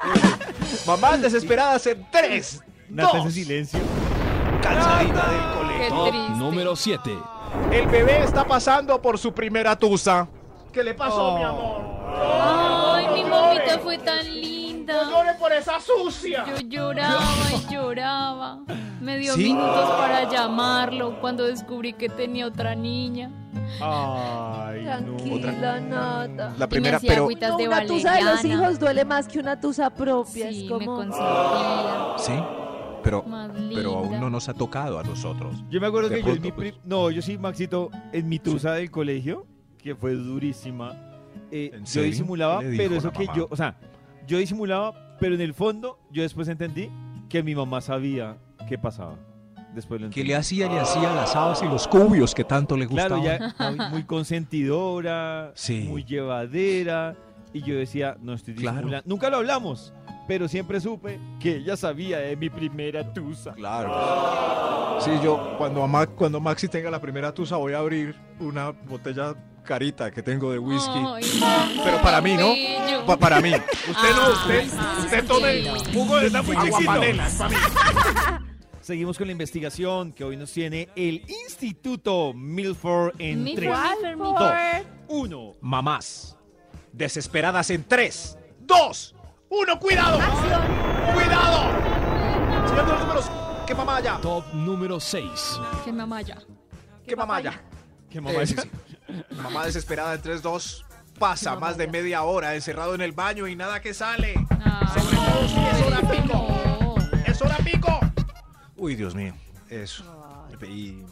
Mamás 0.88 1.22
desesperadas 1.22 1.86
en 1.88 2.06
3, 2.12 2.64
Nata, 2.90 3.18
2, 3.18 3.26
ese 3.28 3.44
silencio. 3.44 3.80
cansadita 4.62 5.30
del 5.30 5.40
Qué 5.40 5.58
colegio. 5.58 6.04
Triste. 6.10 6.30
número 6.38 6.76
7. 6.76 7.18
El 7.72 7.88
bebé 7.88 8.24
está 8.24 8.46
pasando 8.46 9.02
por 9.02 9.18
su 9.18 9.34
primera 9.34 9.76
tusa. 9.78 10.28
¿Qué 10.72 10.84
le 10.84 10.94
pasó, 10.94 11.30
Oh. 11.34 11.38
mi 11.38 11.44
amor? 11.44 11.82
Ay, 12.22 13.08
mi 13.24 13.30
mamita 13.30 13.80
fue 13.80 13.98
tan 13.98 14.26
No 14.94 15.04
linda. 15.04 15.18
llore 15.18 15.34
por 15.40 15.52
esa 15.54 15.80
sucia. 15.80 16.46
Yo 16.48 16.58
lloraba 16.68 17.24
y 17.54 17.74
lloraba. 17.74 18.60
Me 19.02 19.18
dio 19.18 19.34
¿Sí? 19.34 19.44
minutos 19.54 19.90
para 19.98 20.30
llamarlo 20.30 21.20
cuando 21.22 21.46
descubrí 21.46 21.94
que 21.94 22.10
tenía 22.10 22.48
otra 22.48 22.76
niña. 22.76 23.32
Ay, 23.82 24.84
Tranquila, 24.84 25.80
nada. 25.80 26.50
La 26.50 26.56
y 26.56 26.60
me 26.60 26.68
primera, 26.68 27.00
pero. 27.00 27.24
agüitas 27.24 27.52
No, 27.52 27.58
de 27.58 27.68
una 27.68 27.86
tusa 27.86 28.12
de 28.14 28.22
los 28.24 28.36
valeriana. 28.36 28.64
hijos 28.64 28.80
duele 28.80 29.06
más 29.06 29.28
que 29.28 29.40
una 29.40 29.60
tusa 29.60 29.90
propia. 29.90 30.52
Sí, 30.52 30.64
es 30.66 30.72
me 30.72 30.86
como... 30.86 30.96
consentía. 30.96 32.14
Sí, 32.18 32.34
pero, 33.04 33.26
pero 33.74 33.98
aún 33.98 34.20
no 34.20 34.30
nos 34.30 34.50
ha 34.50 34.54
tocado 34.54 35.00
a 35.00 35.04
nosotros. 35.04 35.64
Yo 35.70 35.80
me 35.80 35.88
acuerdo 35.88 36.10
De 36.10 36.16
que 36.18 36.22
yo 36.24 36.28
en 36.32 36.42
pronto, 36.42 36.48
mi 36.48 36.52
pues. 36.52 36.72
pri- 36.74 36.82
No, 36.84 37.10
yo 37.10 37.22
sí, 37.22 37.38
Maxito, 37.38 37.90
en 38.12 38.28
mi 38.28 38.40
tusa 38.40 38.74
del 38.74 38.92
colegio, 38.92 39.46
que 39.82 39.96
fue 39.96 40.14
durísima, 40.14 40.94
eh, 41.52 41.72
¿En 41.74 41.86
yo 41.86 42.02
disimulaba, 42.02 42.60
¿Qué 42.60 42.66
le 42.66 42.72
dijo 42.72 42.84
pero 42.84 42.96
eso 42.98 43.12
que 43.12 43.26
mamá? 43.26 43.38
yo, 43.38 43.48
o 43.50 43.56
sea, 43.56 43.76
yo 44.28 44.38
disimulaba, 44.38 45.16
pero 45.20 45.36
en 45.36 45.42
el 45.42 45.54
fondo, 45.54 46.00
yo 46.12 46.22
después 46.24 46.48
entendí 46.48 46.90
que 47.30 47.44
mi 47.44 47.56
mamá 47.56 47.82
sabía 47.82 48.38
qué 48.68 48.78
pasaba. 48.78 49.16
Después 49.76 50.02
lo 50.02 50.08
¿Qué 50.10 50.22
entendí. 50.22 50.30
le 50.30 50.36
hacía? 50.36 50.68
Le 50.68 50.80
hacía 50.80 51.14
las 51.14 51.36
habas 51.36 51.62
y 51.62 51.66
los 51.66 51.88
cubios 51.88 52.34
que 52.34 52.44
tanto 52.44 52.76
le 52.76 52.86
gustaban. 52.88 53.22
Claro, 53.22 53.54
ya 53.60 53.90
muy, 53.92 54.04
consentidora, 54.04 55.52
Sí. 55.56 55.86
muy 55.88 56.04
llevadera, 56.04 57.16
y 57.54 57.62
yo 57.62 57.76
decía, 57.76 58.18
no 58.22 58.34
estoy 58.34 58.56
Claro. 58.56 58.78
disimulando. 58.78 59.08
Nunca 59.10 59.30
lo 59.30 59.38
hablamos, 59.38 59.94
pero 60.28 60.48
siempre 60.48 60.80
supe 60.80 61.20
que 61.40 61.58
ella 61.58 61.76
sabía 61.78 62.18
de 62.20 62.36
mi 62.36 62.50
primera 62.50 63.14
tusa. 63.14 63.54
Claro. 63.54 65.00
Sí, 65.02 65.12
yo 65.24 65.56
cuando, 65.58 65.88
Ma- 65.88 66.08
cuando 66.08 66.40
Maxi 66.40 66.68
tenga 66.68 66.92
la 66.92 67.00
primera 67.00 67.34
tusa 67.34 67.56
voy 67.56 67.74
a 67.74 67.78
abrir 67.80 68.16
una 68.40 68.72
botella 68.72 69.36
carita 69.70 70.10
que 70.10 70.24
tengo 70.24 70.52
de 70.52 70.58
whisky. 70.58 71.00
Ay, 71.44 71.80
Pero 71.84 72.02
para 72.02 72.20
mí, 72.22 72.36
¿no? 72.36 72.50
bello. 72.54 73.06
Pa- 73.06 73.18
para 73.18 73.40
mí. 73.40 73.54
Usted 73.54 74.16
no, 74.16 74.32
usted, 74.34 74.68
usted 75.06 75.28
tome 75.28 75.64
jugo 75.94 76.18
de 76.20 77.12
esa. 77.12 77.48
Seguimos 78.82 79.20
con 79.20 79.28
la 79.28 79.32
investigación 79.34 80.12
que 80.12 80.24
hoy 80.24 80.36
nos 80.38 80.52
tiene 80.52 80.90
el 80.96 81.24
Instituto 81.46 82.34
Milford 82.34 83.14
en 83.20 83.44
Milford, 83.44 83.68
dos, 83.70 84.18
Milford. 84.18 84.86
uno. 85.10 85.54
Mamás 85.62 86.36
desesperadas 86.92 87.70
en 87.70 87.84
3, 87.84 88.38
2, 88.62 89.16
1, 89.50 89.80
cuidado. 89.80 90.18
Cuidado. 91.14 91.72
De 92.76 92.92
los 92.92 93.00
números, 93.02 93.26
¿qué 93.68 93.76
mamá 93.76 93.98
allá? 93.98 94.18
Top 94.20 94.44
número 94.54 95.00
6. 95.00 95.60
Que 95.86 95.94
mamá 95.94 96.24
ya. 96.24 96.38
¿Qué 97.08 97.16
mamá 97.16 97.36
allá? 97.36 97.62
¿Qué 98.10 98.20
mamá 98.20 98.42
Eh, 98.42 98.48
sí. 98.48 98.56
Mamá 99.32 99.66
desesperada 99.66 100.14
en 100.16 100.22
3, 100.22 100.42
2. 100.42 100.86
Pasa 101.18 101.56
más 101.58 101.78
de 101.78 101.88
media 101.88 102.24
hora 102.24 102.56
encerrado 102.56 102.96
en 102.96 103.02
el 103.02 103.12
baño 103.12 103.48
y 103.48 103.56
nada 103.56 103.82
que 103.82 103.94
sale. 103.94 104.34
Ay, 104.50 105.02
Sobre 105.02 105.16
todo 105.18 105.48
si 105.48 105.60
es 105.60 105.86
hora 105.86 106.02
pico. 106.10 106.48
no. 106.80 106.96
¡Es 107.26 107.42
hora 107.42 107.58
pico! 107.58 108.00
Uy, 108.78 108.96
Dios 108.96 109.14
mío. 109.16 109.34
Eso. 109.70 110.04
Y 110.66 111.04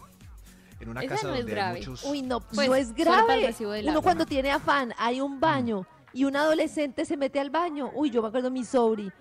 en 0.80 0.90
una 0.90 1.02
Esa 1.02 1.16
casa 1.16 1.28
no 1.28 1.34
es 1.34 1.40
donde 1.40 1.52
hay 1.52 1.56
grave. 1.56 1.80
muchos... 1.80 2.04
Uy, 2.06 2.22
no, 2.22 2.40
Pues, 2.40 2.68
no 2.70 2.76
es 2.76 2.94
grave. 2.94 3.54
Uno 3.86 4.02
cuando 4.02 4.26
tiene 4.26 4.52
afán, 4.52 4.94
hay 4.98 5.20
un 5.22 5.40
baño 5.40 5.86
y 6.14 6.24
un 6.24 6.36
adolescente 6.38 7.06
se 7.06 7.18
mete 7.18 7.40
al 7.40 7.50
baño. 7.50 7.92
Uy, 7.94 8.10
yo 8.10 8.22
me 8.22 8.30
acuerdo 8.30 8.50
mi 8.50 8.64
sobri. 8.64 9.12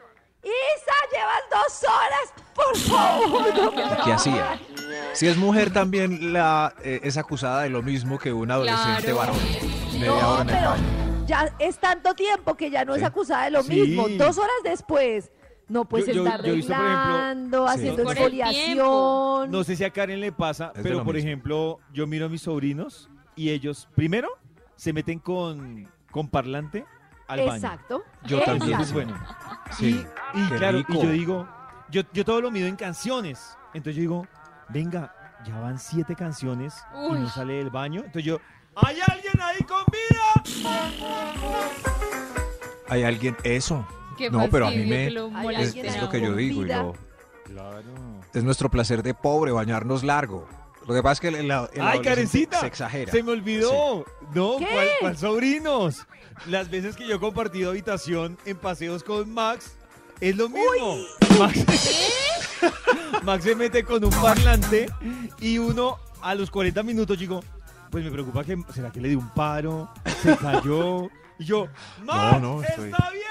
Isa, 0.46 0.92
llevas 1.12 1.42
dos 1.50 1.82
horas, 1.90 2.32
por 2.54 2.76
favor. 2.76 3.54
no 3.54 3.72
me- 3.72 4.04
¿Qué 4.04 4.12
hacía? 4.12 4.60
Si 5.12 5.26
es 5.26 5.36
mujer 5.36 5.72
también 5.72 6.32
la, 6.32 6.72
eh, 6.82 7.00
es 7.02 7.16
acusada 7.16 7.62
de 7.62 7.70
lo 7.70 7.82
mismo 7.82 8.18
que 8.18 8.32
un 8.32 8.50
adolescente 8.50 9.12
Claro. 9.12 9.16
varón. 9.18 9.36
Media 9.92 10.06
No, 10.06 10.28
hora 10.30 10.42
en 10.42 10.48
el 10.50 10.54
pero 10.56 10.70
baño. 10.70 11.26
ya 11.26 11.54
es 11.58 11.78
tanto 11.78 12.14
tiempo 12.14 12.54
que 12.54 12.70
ya 12.70 12.84
no 12.84 12.94
es 12.94 13.02
acusada 13.02 13.44
de 13.46 13.50
lo 13.50 13.62
Sí. 13.64 13.72
mismo. 13.72 14.08
Dos 14.10 14.38
horas 14.38 14.54
después. 14.62 15.32
No, 15.68 15.84
pues 15.84 16.06
Yo- 16.06 16.12
yo- 16.12 16.26
está 16.26 16.42
yo 16.42 16.54
visto, 16.54 16.72
ejemplo, 16.72 17.66
Sí. 17.66 17.74
haciendo 17.74 18.02
exfoliación. 18.12 19.50
No 19.50 19.64
sé 19.64 19.74
si 19.74 19.82
a 19.84 19.90
Karen 19.90 20.20
le 20.20 20.30
pasa, 20.30 20.70
Es 20.76 20.82
pero 20.82 21.02
por 21.02 21.14
mismo. 21.14 21.26
ejemplo, 21.28 21.80
yo 21.92 22.06
miro 22.06 22.26
a 22.26 22.28
mis 22.28 22.42
sobrinos 22.42 23.10
y 23.34 23.50
ellos, 23.50 23.88
primero, 23.96 24.28
se 24.76 24.92
meten 24.92 25.18
con, 25.18 25.88
con 26.12 26.28
parlante 26.28 26.84
al 27.26 27.40
baño. 27.40 27.54
Exacto. 27.56 28.04
Yo 28.26 28.40
también. 28.42 28.72
Exacto. 28.80 28.92
bueno. 28.94 29.18
Sí. 29.78 30.04
Y, 30.34 30.46
claro, 30.56 30.78
rico. 30.78 30.94
y 30.94 31.02
yo 31.02 31.08
digo, 31.10 31.48
yo, 31.90 32.02
yo 32.12 32.24
todo 32.24 32.40
lo 32.40 32.50
mido 32.50 32.66
en 32.66 32.76
canciones. 32.76 33.56
Entonces 33.74 33.96
yo 33.96 34.00
digo, 34.02 34.26
venga, 34.68 35.14
ya 35.46 35.58
van 35.60 35.78
siete 35.78 36.14
canciones 36.14 36.74
y 36.94 37.12
no 37.12 37.28
sale 37.28 37.54
del 37.54 37.70
baño. 37.70 38.00
Entonces 38.00 38.24
yo, 38.24 38.38
¿hay 38.74 38.98
alguien 39.00 39.40
ahí 39.40 39.62
con 39.64 39.84
vida? 39.92 40.70
¿Hay 42.88 43.02
alguien? 43.02 43.36
Eso. 43.42 43.86
Qué 44.16 44.30
no, 44.30 44.48
pero 44.50 44.66
a 44.68 44.70
mí 44.70 44.84
me... 44.86 45.10
lo 45.10 45.28
Es, 45.50 46.00
lo 46.00 46.08
que 46.08 46.20
yo 46.20 46.34
digo. 46.34 46.62
y 46.62 46.64
vida. 46.64 46.82
lo- 46.82 46.94
Claro. 47.44 47.82
es 48.34 48.42
nuestro 48.42 48.68
placer 48.70 49.02
de 49.04 49.14
pobre 49.14 49.52
bañarnos 49.52 50.02
largo. 50.02 50.48
Lo 50.86 50.94
que 50.94 51.02
pasa 51.02 51.12
es 51.14 51.20
que 51.20 51.28
el, 51.28 51.34
el- 51.36 51.50
el 51.50 51.80
¡Ay, 51.82 52.00
Karencita! 52.00 52.60
se 52.60 52.66
exagera. 52.66 53.10
Se 53.12 53.22
me 53.22 53.32
olvidó. 53.32 54.04
No, 54.34 54.56
¿Qué? 54.58 54.66
¿cuál, 54.72 54.88
cuál 55.00 55.16
sobrinos? 55.18 56.06
Las 56.46 56.70
veces 56.70 56.96
que 56.96 57.06
yo 57.08 57.16
he 57.16 57.20
compartido 57.20 57.70
habitación 57.70 58.38
en 58.44 58.56
paseos 58.56 59.02
con 59.02 59.32
Max, 59.32 59.72
es 60.20 60.36
lo 60.36 60.48
mismo. 60.48 60.98
Max, 61.38 61.64
Max 63.22 63.44
se 63.44 63.54
mete 63.54 63.82
con 63.84 64.04
un 64.04 64.10
parlante 64.10 64.86
y 65.40 65.58
uno 65.58 65.98
a 66.22 66.34
los 66.34 66.50
40 66.50 66.82
minutos, 66.82 67.18
chico, 67.18 67.42
pues 67.90 68.04
me 68.04 68.10
preocupa 68.10 68.44
que, 68.44 68.58
¿será 68.74 68.90
que 68.92 69.00
le 69.00 69.08
dio 69.08 69.18
un 69.18 69.28
paro? 69.30 69.90
¿Se 70.22 70.36
cayó? 70.36 71.08
Y 71.38 71.44
yo, 71.44 71.66
Max, 72.04 72.40
no, 72.40 72.62
estoy- 72.62 72.90
está 72.90 73.10
bien. 73.10 73.24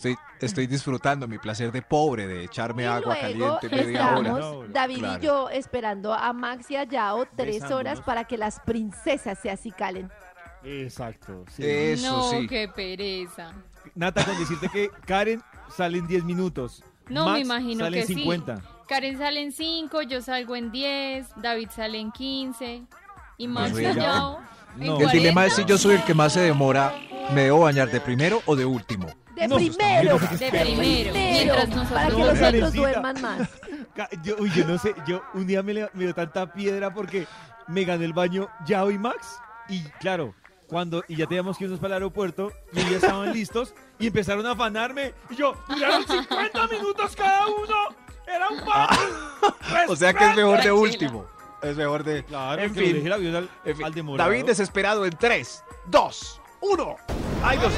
Estoy, 0.00 0.16
estoy 0.40 0.66
disfrutando 0.66 1.28
mi 1.28 1.36
placer 1.36 1.70
de 1.70 1.82
pobre, 1.82 2.26
de 2.26 2.44
echarme 2.44 2.84
Y 2.84 2.86
agua 2.86 3.14
luego 3.20 3.58
caliente 3.60 3.68
media 3.68 4.16
hora. 4.16 4.38
David 4.72 4.98
Claro. 4.98 5.18
y 5.22 5.26
yo, 5.26 5.50
esperando 5.50 6.14
a 6.14 6.32
Max 6.32 6.70
y 6.70 6.76
a 6.76 6.84
Yao 6.84 7.26
tres 7.36 7.56
Besándonos. 7.56 7.78
horas 7.80 8.00
para 8.00 8.24
que 8.24 8.38
las 8.38 8.60
princesas 8.60 9.38
se 9.38 9.50
acicalen. 9.50 10.10
Exacto, 10.64 11.44
sí. 11.50 11.62
Eso 11.66 12.16
no, 12.16 12.30
sí. 12.30 12.46
qué 12.46 12.68
pereza. 12.68 13.52
Nata, 13.94 14.24
con 14.24 14.38
decirte 14.38 14.68
que 14.68 14.90
Karen 15.06 15.42
sale 15.74 15.98
en 15.98 16.06
10 16.06 16.24
minutos. 16.24 16.82
No, 17.08 17.24
Max 17.26 17.34
me 17.34 17.40
imagino 17.40 17.84
sale 17.84 17.96
que 17.96 18.00
en 18.02 18.06
sí. 18.06 18.14
50. 18.14 18.62
Karen 18.88 19.18
sale 19.18 19.42
en 19.42 19.52
5, 19.52 20.02
yo 20.02 20.20
salgo 20.22 20.56
en 20.56 20.70
10, 20.72 21.26
David 21.36 21.68
sale 21.74 21.98
en 21.98 22.10
15 22.10 22.82
y 23.38 23.48
Max 23.48 23.78
y 23.78 23.82
ya. 23.82 23.94
yo 23.94 24.38
en 24.78 24.86
No. 24.86 25.00
El 25.00 25.10
dilema 25.10 25.44
es 25.46 25.54
40. 25.54 25.56
si 25.56 25.64
yo 25.64 25.76
soy 25.78 25.96
el 25.96 26.04
que 26.04 26.14
más 26.14 26.32
se 26.32 26.40
demora, 26.40 26.94
¿me 27.34 27.42
debo 27.42 27.60
bañar 27.60 27.90
de 27.90 28.00
primero 28.00 28.40
o 28.46 28.56
de 28.56 28.64
último? 28.64 29.09
De 29.34 29.48
No, 29.48 29.56
primero, 29.56 30.18
no 30.18 30.36
sé 30.36 30.50
De 30.50 30.60
primero, 30.60 31.12
mientras 31.12 31.68
nosotros 31.68 31.92
para 31.92 32.08
que 32.08 32.18
los 32.18 32.42
otros 32.42 32.72
duerman 32.74 33.22
más. 33.22 33.48
Yo, 34.22 34.36
uy, 34.38 34.50
yo 34.54 34.66
no 34.66 34.78
sé, 34.78 34.94
yo 35.06 35.22
un 35.34 35.46
día 35.46 35.62
me, 35.62 35.88
dio 35.94 36.14
tanta 36.14 36.52
piedra 36.52 36.92
porque 36.92 37.26
me 37.68 37.84
gané 37.84 38.04
el 38.04 38.12
baño 38.12 38.48
Yao 38.66 38.90
y 38.90 38.98
Max. 38.98 39.38
Y 39.68 39.82
claro, 40.00 40.34
cuando 40.66 41.04
y 41.08 41.16
ya 41.16 41.26
teníamos 41.26 41.58
que 41.58 41.64
irnos 41.64 41.78
para 41.78 41.96
el 41.96 42.02
aeropuerto 42.02 42.52
y 42.72 42.80
ya 42.90 42.96
estaban 42.96 43.32
listos 43.34 43.74
y 43.98 44.08
empezaron 44.08 44.46
a 44.46 44.52
afanarme. 44.52 45.14
Y 45.28 45.36
yo, 45.36 45.54
duraron 45.68 46.06
50 46.06 46.66
minutos 46.68 47.14
cada 47.16 47.46
uno. 47.46 47.94
Era 48.26 48.48
un 48.48 48.64
baño. 48.64 48.98
O 49.88 49.96
sea 49.96 50.14
que 50.14 50.24
es 50.24 50.36
mejor 50.36 50.62
de 50.62 50.72
último. 50.72 51.26
Es 51.62 51.76
mejor 51.76 52.04
de... 52.04 52.24
Claro, 52.24 52.62
En 52.62 52.74
fin. 52.74 52.94
dejé 52.94 53.06
el 53.06 53.12
avión 53.12 53.36
al, 53.36 53.50
En 53.64 53.76
fin, 53.76 53.84
al 53.84 53.94
demorado. 53.94 54.30
David 54.30 54.46
desesperado 54.46 55.04
en 55.04 55.12
3, 55.12 55.64
2, 55.88 56.39
1. 56.60 56.96
¡Ay, 57.42 57.58
Dios! 57.58 57.72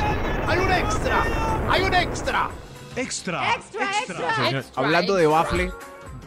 ¡Hay 0.47 0.59
un 0.59 0.73
extra! 0.73 1.25
¡Hay 1.71 1.83
un 1.83 1.95
extra! 1.95 2.51
Extra. 2.97 3.55
Extra, 3.55 3.85
extra. 3.85 4.51
Extra, 4.51 4.83
Hablando 4.83 5.15
de 5.15 5.27
bafle, 5.27 5.73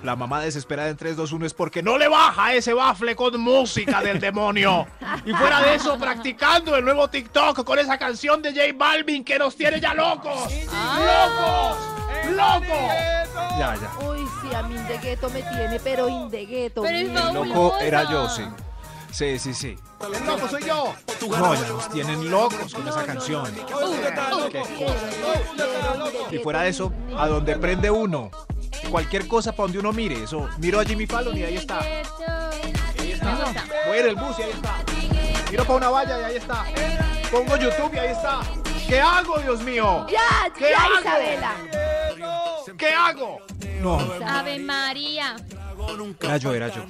la 0.04 0.16
mamá 0.16 0.42
desesperada 0.42 0.90
en 0.90 0.98
3, 0.98 1.16
2, 1.16 1.32
1 1.32 1.46
es 1.46 1.54
porque 1.54 1.84
no 1.84 1.98
le 1.98 2.08
baja 2.08 2.54
ese 2.54 2.74
bafle 2.74 3.16
con 3.16 3.40
música 3.40 4.02
del 4.02 4.20
demonio. 4.20 4.88
Y 5.26 5.34
fuera 5.34 5.62
de 5.62 5.76
eso, 5.76 5.98
practicando 5.98 6.76
el 6.76 6.86
nuevo 6.86 7.08
TikTok 7.10 7.64
con 7.64 7.80
esa 7.80 7.98
canción 7.98 8.42
de 8.42 8.52
J 8.52 8.74
Balvin 8.76 9.24
que 9.24 9.38
nos 9.38 9.56
tiene 9.56 9.80
ya 9.80 9.94
locos. 9.94 10.52
¡Locos! 10.74 11.78
¡Locos! 12.32 13.16
Ya, 13.58 13.76
ya. 13.76 14.06
Uy, 14.08 14.28
sí, 14.42 14.54
a 14.54 14.64
mí 14.64 14.76
Indegueto 14.76 15.30
me 15.30 15.42
tiene, 15.42 15.80
pero 15.80 16.10
Indegueto. 16.10 16.82
Pero 16.82 16.98
es 16.98 17.34
loco 17.34 17.78
era 17.80 18.10
yo, 18.10 18.30
sí. 18.30 18.44
Sí, 19.16 19.40
sí, 19.40 19.54
sí. 19.54 19.78
El 20.02 20.26
loco 20.26 20.50
soy 20.50 20.64
yo. 20.66 20.94
No, 21.38 21.54
ya 21.56 21.68
nos 21.70 21.90
tienen 21.90 22.30
locos 22.30 22.74
con 22.74 22.86
esa 22.86 23.06
canción. 23.06 23.46
Qué 23.56 23.62
cosa. 23.62 23.86
Indegueto, 25.52 26.44
fuera 26.44 26.68
eso, 26.68 26.92
ni- 27.08 27.16
a 27.18 27.28
donde 27.28 27.56
prende 27.56 27.90
uno. 27.90 28.30
Cualquier 28.92 29.26
cosa 29.30 29.52
para 29.54 29.64
donde 29.68 29.80
uno 29.80 29.94
mire. 29.94 30.22
Eso, 30.24 30.50
miro 30.58 30.82
a 30.82 30.84
Jimmy 30.86 31.08
Fallon 31.08 31.38
y 31.38 31.44
ahí 31.44 31.56
está. 31.56 31.80
Me 31.80 33.36
gusta. 33.36 33.64
Voy 33.88 34.00
en 34.00 34.06
el 34.08 34.16
bus 34.16 34.38
y 34.38 34.42
ahí 34.44 34.52
está. 34.52 34.84
Miro 35.50 35.64
para 35.64 35.78
una 35.78 35.90
valla 35.90 36.20
y 36.20 36.24
ahí 36.26 36.36
está. 36.36 36.66
Pongo 37.32 37.56
YouTube 37.56 37.92
y 37.94 37.98
ahí 37.98 38.10
está. 38.12 38.42
¿Qué 38.86 39.00
hago, 39.00 39.40
Dios 39.40 39.62
mío? 39.62 40.06
Ya, 40.12 40.52
¿Qué 40.58 40.72
ya, 40.72 40.84
hago? 40.84 41.00
Isabela. 41.00 41.52
¿Qué 42.78 42.90
hago? 42.94 43.38
No, 43.82 43.98
Ave 44.28 44.60
María. 44.60 45.38
Era 46.22 46.38
yo, 46.38 46.54
era 46.54 46.68
yo. 46.68 46.84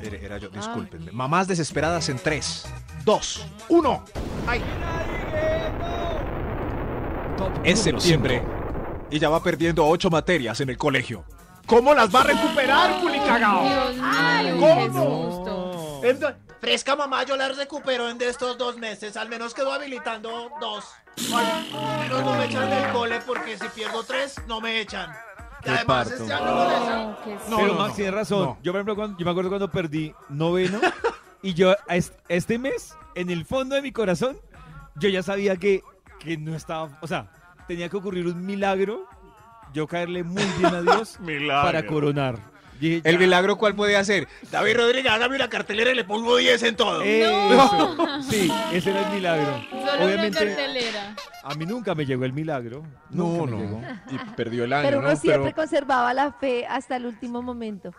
Era, 0.00 0.16
era 0.16 0.38
yo, 0.38 0.48
discúlpenme. 0.48 1.12
Mamás 1.12 1.46
desesperadas 1.46 2.08
en 2.08 2.18
3, 2.18 2.66
2, 3.04 3.46
1. 3.68 4.04
¡Ay! 4.46 4.62
Es 7.64 7.80
septiembre 7.80 8.42
y 9.10 9.18
ya 9.18 9.28
va 9.28 9.42
perdiendo 9.42 9.86
8 9.86 10.10
materias 10.10 10.60
en 10.60 10.70
el 10.70 10.78
colegio. 10.78 11.24
¿Cómo 11.66 11.94
las 11.94 12.14
va 12.14 12.20
a 12.20 12.24
recuperar, 12.24 13.00
culicagao? 13.00 13.62
Mío, 13.62 14.56
¿cómo? 14.58 16.00
Fresca 16.60 16.94
mamá, 16.94 17.24
yo 17.24 17.36
las 17.36 17.56
recupero 17.56 18.10
en 18.10 18.18
de 18.18 18.28
estos 18.28 18.58
dos 18.58 18.76
meses. 18.76 19.16
Al 19.16 19.28
menos 19.28 19.54
quedo 19.54 19.72
habilitando 19.72 20.50
dos. 20.60 20.84
Al 21.32 22.00
menos 22.00 22.22
no 22.22 22.34
me 22.34 22.44
echan 22.44 22.68
del 22.68 22.92
cole 22.92 23.20
porque 23.26 23.56
si 23.56 23.68
pierdo 23.68 24.02
tres, 24.04 24.36
no 24.46 24.60
me 24.60 24.80
echan. 24.80 25.10
Además 25.66 26.10
este 26.10 26.32
año. 26.32 27.16
No, 27.48 27.56
Pero 27.56 27.66
no, 27.68 27.74
Max 27.74 27.88
no. 27.90 27.94
tiene 27.94 28.10
razón. 28.10 28.42
No. 28.44 28.58
Yo, 28.62 28.72
por 28.72 28.78
ejemplo, 28.78 28.96
cuando- 28.96 29.18
yo 29.18 29.24
me 29.24 29.30
acuerdo 29.30 29.50
cuando 29.50 29.70
perdí 29.70 30.14
noveno 30.28 30.80
y 31.42 31.54
yo 31.54 31.72
a 31.88 31.96
est- 31.96 32.14
este 32.28 32.58
mes, 32.58 32.94
en 33.14 33.30
el 33.30 33.44
fondo 33.44 33.74
de 33.74 33.82
mi 33.82 33.92
corazón, 33.92 34.36
yo 34.96 35.08
ya 35.08 35.22
sabía 35.22 35.56
que, 35.56 35.82
que 36.18 36.36
no 36.36 36.54
estaba, 36.54 36.98
o 37.00 37.06
sea, 37.06 37.30
tenía 37.66 37.88
que 37.88 37.96
ocurrir 37.96 38.26
un 38.26 38.44
milagro, 38.44 39.06
yo 39.72 39.86
caerle 39.86 40.22
muy 40.24 40.42
bien 40.58 40.74
a 40.74 40.82
Dios 40.82 41.18
para 41.62 41.86
coronar. 41.86 42.38
Dije, 42.80 43.02
¿El 43.04 43.18
milagro 43.18 43.56
cuál 43.56 43.74
puede 43.76 43.96
hacer? 43.96 44.26
David 44.50 44.76
Rodríguez, 44.76 45.12
hágame 45.12 45.36
una 45.36 45.48
cartelera 45.48 45.90
y 45.90 45.94
le 45.94 46.04
pongo 46.04 46.36
10 46.36 46.62
en 46.62 46.76
todo. 46.76 47.02
Eso. 47.02 47.96
Sí, 48.30 48.50
ese 48.72 48.90
era 48.90 49.06
el 49.08 49.14
milagro. 49.14 49.62
Solo 49.70 49.82
una 49.82 50.04
Obviamente, 50.04 50.38
cartelera. 50.38 51.16
a 51.42 51.54
mí 51.54 51.66
nunca 51.66 51.94
me 51.94 52.06
llegó 52.06 52.24
el 52.24 52.32
milagro. 52.32 52.82
No, 53.10 53.46
no. 53.46 53.58
llegó. 53.58 53.82
Y 54.10 54.18
perdió 54.34 54.64
el 54.64 54.72
año, 54.72 54.84
Pero 54.88 54.98
uno 55.00 55.08
¿no? 55.10 55.16
siempre 55.16 55.52
conservaba 55.52 56.14
la 56.14 56.32
fe 56.32 56.64
hasta 56.66 56.96
el 56.96 57.06
último 57.06 57.42
momento. 57.42 57.92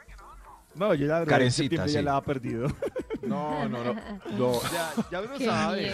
No, 0.73 0.93
yo 0.93 1.05
la 1.05 1.19
verdad, 1.19 1.29
Karencita, 1.33 1.63
septiembre 1.85 1.91
ya 1.93 1.99
sí. 1.99 2.05
la 2.05 2.15
ha 2.17 2.21
perdido. 2.21 2.67
No, 3.21 3.69
no, 3.69 3.83
no. 3.83 3.93
no. 4.31 4.61
ya, 4.71 4.93
ya 5.11 5.21
uno 5.21 5.37
Qué 5.37 5.45
sabe. 5.45 5.93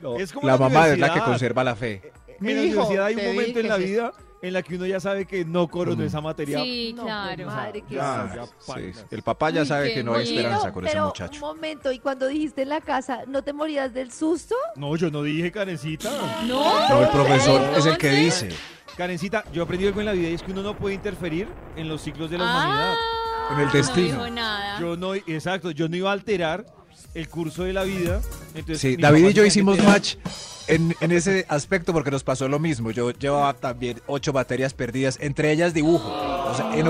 no. 0.00 0.16
Es 0.16 0.32
como 0.32 0.46
la 0.46 0.52
la 0.52 0.58
mamá 0.60 0.88
es 0.88 0.98
la 0.98 1.12
que 1.12 1.20
conserva 1.20 1.64
la 1.64 1.74
fe. 1.74 2.12
En 2.40 2.46
la 2.46 2.52
Hijo, 2.62 2.86
universidad 2.86 3.06
hay 3.06 3.14
un 3.16 3.24
momento 3.34 3.58
en 3.58 3.68
la 3.68 3.76
vida 3.78 4.12
en 4.40 4.52
la 4.52 4.62
que 4.62 4.76
uno 4.76 4.86
ya 4.86 5.00
sabe 5.00 5.26
que 5.26 5.44
no 5.44 5.66
coronó 5.68 6.02
esa 6.04 6.20
materia. 6.20 6.62
Sí, 6.62 6.92
No, 6.96 7.04
claro. 7.04 7.34
pues, 7.44 7.46
madre, 7.46 7.84
qué 7.88 7.94
Ya, 7.96 8.46
Sí, 8.58 8.92
el 9.10 9.22
papá 9.22 9.50
ya 9.50 9.64
sabe 9.64 9.92
que 9.94 10.02
no 10.04 10.14
hay 10.14 10.24
esperanza 10.28 10.72
con 10.72 10.84
ese 10.86 10.94
pero 10.94 11.06
muchacho. 11.06 11.34
un 11.34 11.40
momento, 11.40 11.90
y 11.92 11.98
cuando 11.98 12.26
dijiste 12.28 12.62
en 12.62 12.68
la 12.68 12.80
casa, 12.80 13.20
¿no 13.26 13.42
te 13.42 13.52
morías 13.52 13.92
del 13.92 14.12
susto? 14.12 14.54
No, 14.76 14.94
yo 14.96 15.10
no 15.10 15.22
dije 15.22 15.50
Karencita. 15.50 16.10
No. 16.46 16.88
No, 16.88 17.02
el 17.02 17.08
profesor 17.08 17.60
es 17.76 17.86
el 17.86 17.98
que 17.98 18.10
dice. 18.10 18.48
Karencita, 18.96 19.44
yo 19.52 19.62
aprendí 19.62 19.86
algo 19.86 20.00
en 20.00 20.06
la 20.06 20.12
vida 20.12 20.28
y 20.28 20.34
es 20.34 20.42
que 20.42 20.50
uno 20.52 20.62
no 20.62 20.76
puede 20.76 20.94
interferir 20.96 21.46
en 21.76 21.88
los 21.88 22.00
ciclos 22.02 22.30
de 22.30 22.38
la 22.38 22.44
humanidad. 22.44 22.94
Ah, 22.96 23.54
En 23.54 23.60
el 23.60 23.70
destino. 23.70 24.16
No 24.18 24.24
dijo 24.24 24.34
nada. 24.34 24.80
Yo 24.80 24.96
no, 24.96 25.14
exacto, 25.14 25.70
yo 25.70 25.88
no 25.88 25.96
iba 25.96 26.10
a 26.10 26.12
alterar 26.12 26.66
el 27.14 27.28
curso 27.28 27.64
de 27.64 27.72
la 27.72 27.84
vida. 27.84 28.20
Entonces, 28.54 28.80
Sí, 28.80 28.96
David 28.96 29.28
y 29.28 29.32
yo 29.32 29.44
hicimos 29.44 29.82
match 29.82 30.16
en, 30.66 30.94
en 31.00 31.12
ese 31.12 31.46
aspecto 31.48 31.92
porque 31.92 32.10
nos 32.10 32.24
pasó 32.24 32.48
lo 32.48 32.58
mismo. 32.58 32.90
Yo 32.90 33.10
llevaba 33.10 33.54
también 33.54 34.00
ocho 34.06 34.32
materias 34.32 34.74
perdidas, 34.74 35.18
entre 35.20 35.52
ellas 35.52 35.74
dibujo. 35.74 36.08
O 36.08 36.54
sea, 36.54 36.76
en, 36.76 36.86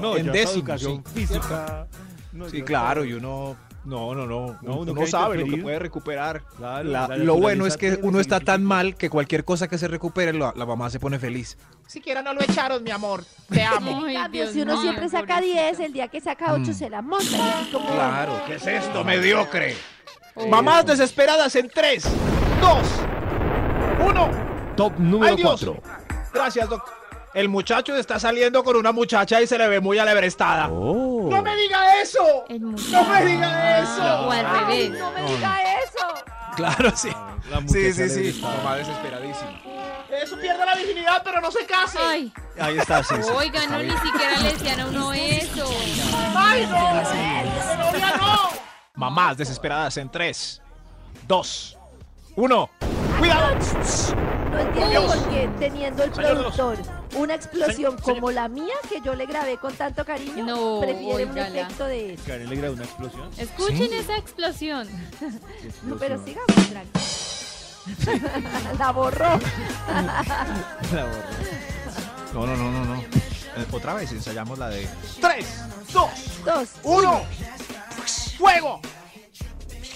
No, 0.00 0.16
en 0.16 0.30
décimo, 0.32 1.02
física. 1.14 1.86
No, 2.32 2.48
Sí, 2.50 2.62
claro, 2.62 3.04
y 3.04 3.14
uno 3.14 3.56
No, 3.86 4.14
no, 4.14 4.26
no. 4.26 4.46
No, 4.46 4.58
No, 4.62 4.76
uno 4.80 4.92
uno 4.92 5.06
sabe 5.06 5.38
lo 5.38 5.46
que 5.46 5.58
puede 5.62 5.78
recuperar. 5.78 6.42
Claro, 6.56 6.88
La- 6.88 7.06
la 7.08 7.16
lo 7.16 7.36
bueno 7.36 7.66
es 7.66 7.76
que 7.76 7.98
uno 8.02 8.18
está 8.20 8.40
tan 8.40 8.64
mal 8.64 8.96
que 8.96 9.08
cualquier 9.08 9.44
cosa 9.44 9.68
que 9.68 9.78
se 9.78 9.86
recupere, 9.88 10.32
la, 10.32 10.52
la 10.56 10.66
mamá 10.66 10.90
se 10.90 10.98
pone 10.98 11.18
feliz. 11.18 11.56
Siquiera 11.86 12.20
no 12.20 12.34
lo 12.34 12.40
echaron, 12.40 12.82
mi 12.82 12.90
amor. 12.90 13.24
Te 13.48 13.62
amo. 13.62 14.04
Ay, 14.04 14.18
Dios 14.32 14.50
si 14.52 14.62
uno 14.62 14.72
mío, 14.74 14.82
siempre 14.82 15.08
saca 15.08 15.34
pobrecita. 15.36 15.62
10, 15.62 15.80
el 15.80 15.92
día 15.92 16.08
que 16.08 16.20
saca 16.20 16.52
8 16.52 16.70
Mm. 16.70 16.74
se 16.74 16.90
la 16.90 17.00
monta. 17.02 17.54
como- 17.72 17.86
Claro. 17.92 18.42
¿Qué 18.46 18.56
es 18.56 18.66
esto, 18.66 19.04
mediocre? 19.04 19.76
Oh. 20.34 20.48
Mamás 20.48 20.84
desesperadas 20.84 21.54
en 21.56 21.70
3, 21.70 22.02
2, 22.60 22.86
1. 24.04 24.30
Top 24.76 24.98
número 24.98 25.30
¡Ay, 25.30 25.36
Dios! 25.36 25.64
4. 25.64 25.82
Gracias, 26.34 26.68
doc. 26.68 26.82
El 27.36 27.50
muchacho 27.50 27.94
está 27.94 28.18
saliendo 28.18 28.64
con 28.64 28.76
una 28.76 28.92
muchacha 28.92 29.42
y 29.42 29.46
se 29.46 29.58
le 29.58 29.68
ve 29.68 29.78
muy 29.78 29.98
alebrestada. 29.98 30.68
Oh. 30.70 31.28
¡No 31.30 31.42
me 31.42 31.54
diga 31.54 32.00
eso! 32.00 32.44
¡No 32.48 33.04
me 33.04 33.24
diga 33.26 33.78
eso! 33.80 34.26
O 34.26 34.30
al 34.30 34.46
Ay, 34.66 34.88
no 34.88 35.10
me 35.12 35.22
diga 35.22 35.58
eso. 35.82 36.06
Claro, 36.56 36.96
sí. 36.96 37.10
La 37.50 37.58
Sí, 37.58 37.64
muchacha 37.64 38.08
sí, 38.08 38.32
sí. 38.32 38.40
Mamá 38.40 38.76
desesperadísima. 38.76 39.50
Eso 40.22 40.38
pierde 40.38 40.64
la 40.64 40.74
virginidad, 40.76 41.20
pero 41.22 41.42
no 41.42 41.50
se 41.50 41.66
case. 41.66 41.98
Ay, 42.00 42.32
Ahí 42.58 42.78
está, 42.78 43.02
sí. 43.04 43.14
sí. 43.22 43.28
oiga, 43.34 43.66
no, 43.66 43.78
ni 43.82 43.90
siquiera 43.90 44.38
le 44.40 44.52
decían 44.54 44.80
a 44.80 44.86
uno 44.86 45.12
eso. 45.12 45.68
¡Ay, 46.34 46.66
no! 46.66 46.76
¡De 47.70 47.76
novia 47.76 48.16
no! 48.16 48.48
Mamás 48.94 49.36
desesperadas 49.36 49.94
en 49.98 50.08
3, 50.10 50.62
2, 51.28 51.78
1. 52.36 52.70
¡Cuidado! 53.18 53.54
No 54.50 54.58
entiendo 54.58 55.06
por 55.06 55.28
qué 55.28 55.50
teniendo 55.58 56.02
el 56.04 56.14
Señor 56.14 56.36
de 56.38 56.42
los- 56.44 56.54
productor 56.56 57.05
una 57.16 57.34
explosión 57.34 57.96
Señor- 57.98 58.02
como 58.02 58.30
la 58.30 58.48
mía 58.48 58.74
que 58.88 59.00
yo 59.00 59.14
le 59.14 59.26
grabé 59.26 59.58
con 59.58 59.74
tanto 59.74 60.04
cariño, 60.04 60.44
No, 60.44 60.80
prefiere 60.80 61.24
un 61.24 61.38
efecto 61.38 61.84
de 61.86 62.14
eso. 62.14 62.22
Karen 62.26 62.48
le 62.48 62.56
grabó 62.56 62.74
una 62.74 62.84
explosión. 62.84 63.30
Escuchen 63.36 63.92
esa 63.92 64.16
explosión. 64.16 64.88
No, 65.82 65.96
pero 65.96 66.22
sigamos, 66.24 66.54
tranqui. 66.70 67.00
la 68.78 68.90
borró. 68.92 69.24
La 69.88 71.04
borró. 71.04 71.26
No, 72.34 72.46
no, 72.46 72.56
no, 72.56 72.70
no, 72.70 72.84
no. 72.84 73.00
Eh, 73.02 73.66
otra 73.72 73.94
vez 73.94 74.10
ensayamos 74.12 74.58
la 74.58 74.68
de 74.68 74.86
3, 75.20 75.46
2, 75.92 76.10
Dos. 76.44 76.68
1. 76.82 77.22
¡Fuego! 78.36 78.80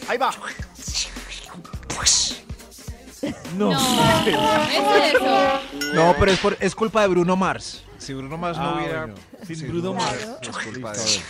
Ahí 0.08 0.16
va. 0.16 0.30
No. 3.56 3.70
No, 3.72 3.80
es 4.26 5.14
eso. 5.14 5.60
No, 5.94 6.14
pero 6.18 6.32
es, 6.32 6.38
por, 6.38 6.56
es 6.60 6.74
culpa 6.74 7.02
de 7.02 7.08
Bruno 7.08 7.36
Mars. 7.36 7.82
Si 7.98 8.14
Bruno 8.14 8.38
Mars 8.38 8.56
Ah, 8.58 8.62
no 8.74 8.78
hubiera... 8.78 9.00
bueno. 9.00 9.14
Sin 9.46 9.56
Sí, 9.56 9.66
Bruno 9.66 9.92
no, 9.92 9.94
Mars. 9.94 10.28
es 10.40 10.48
culpa 10.56 10.92
de. 10.92 11.20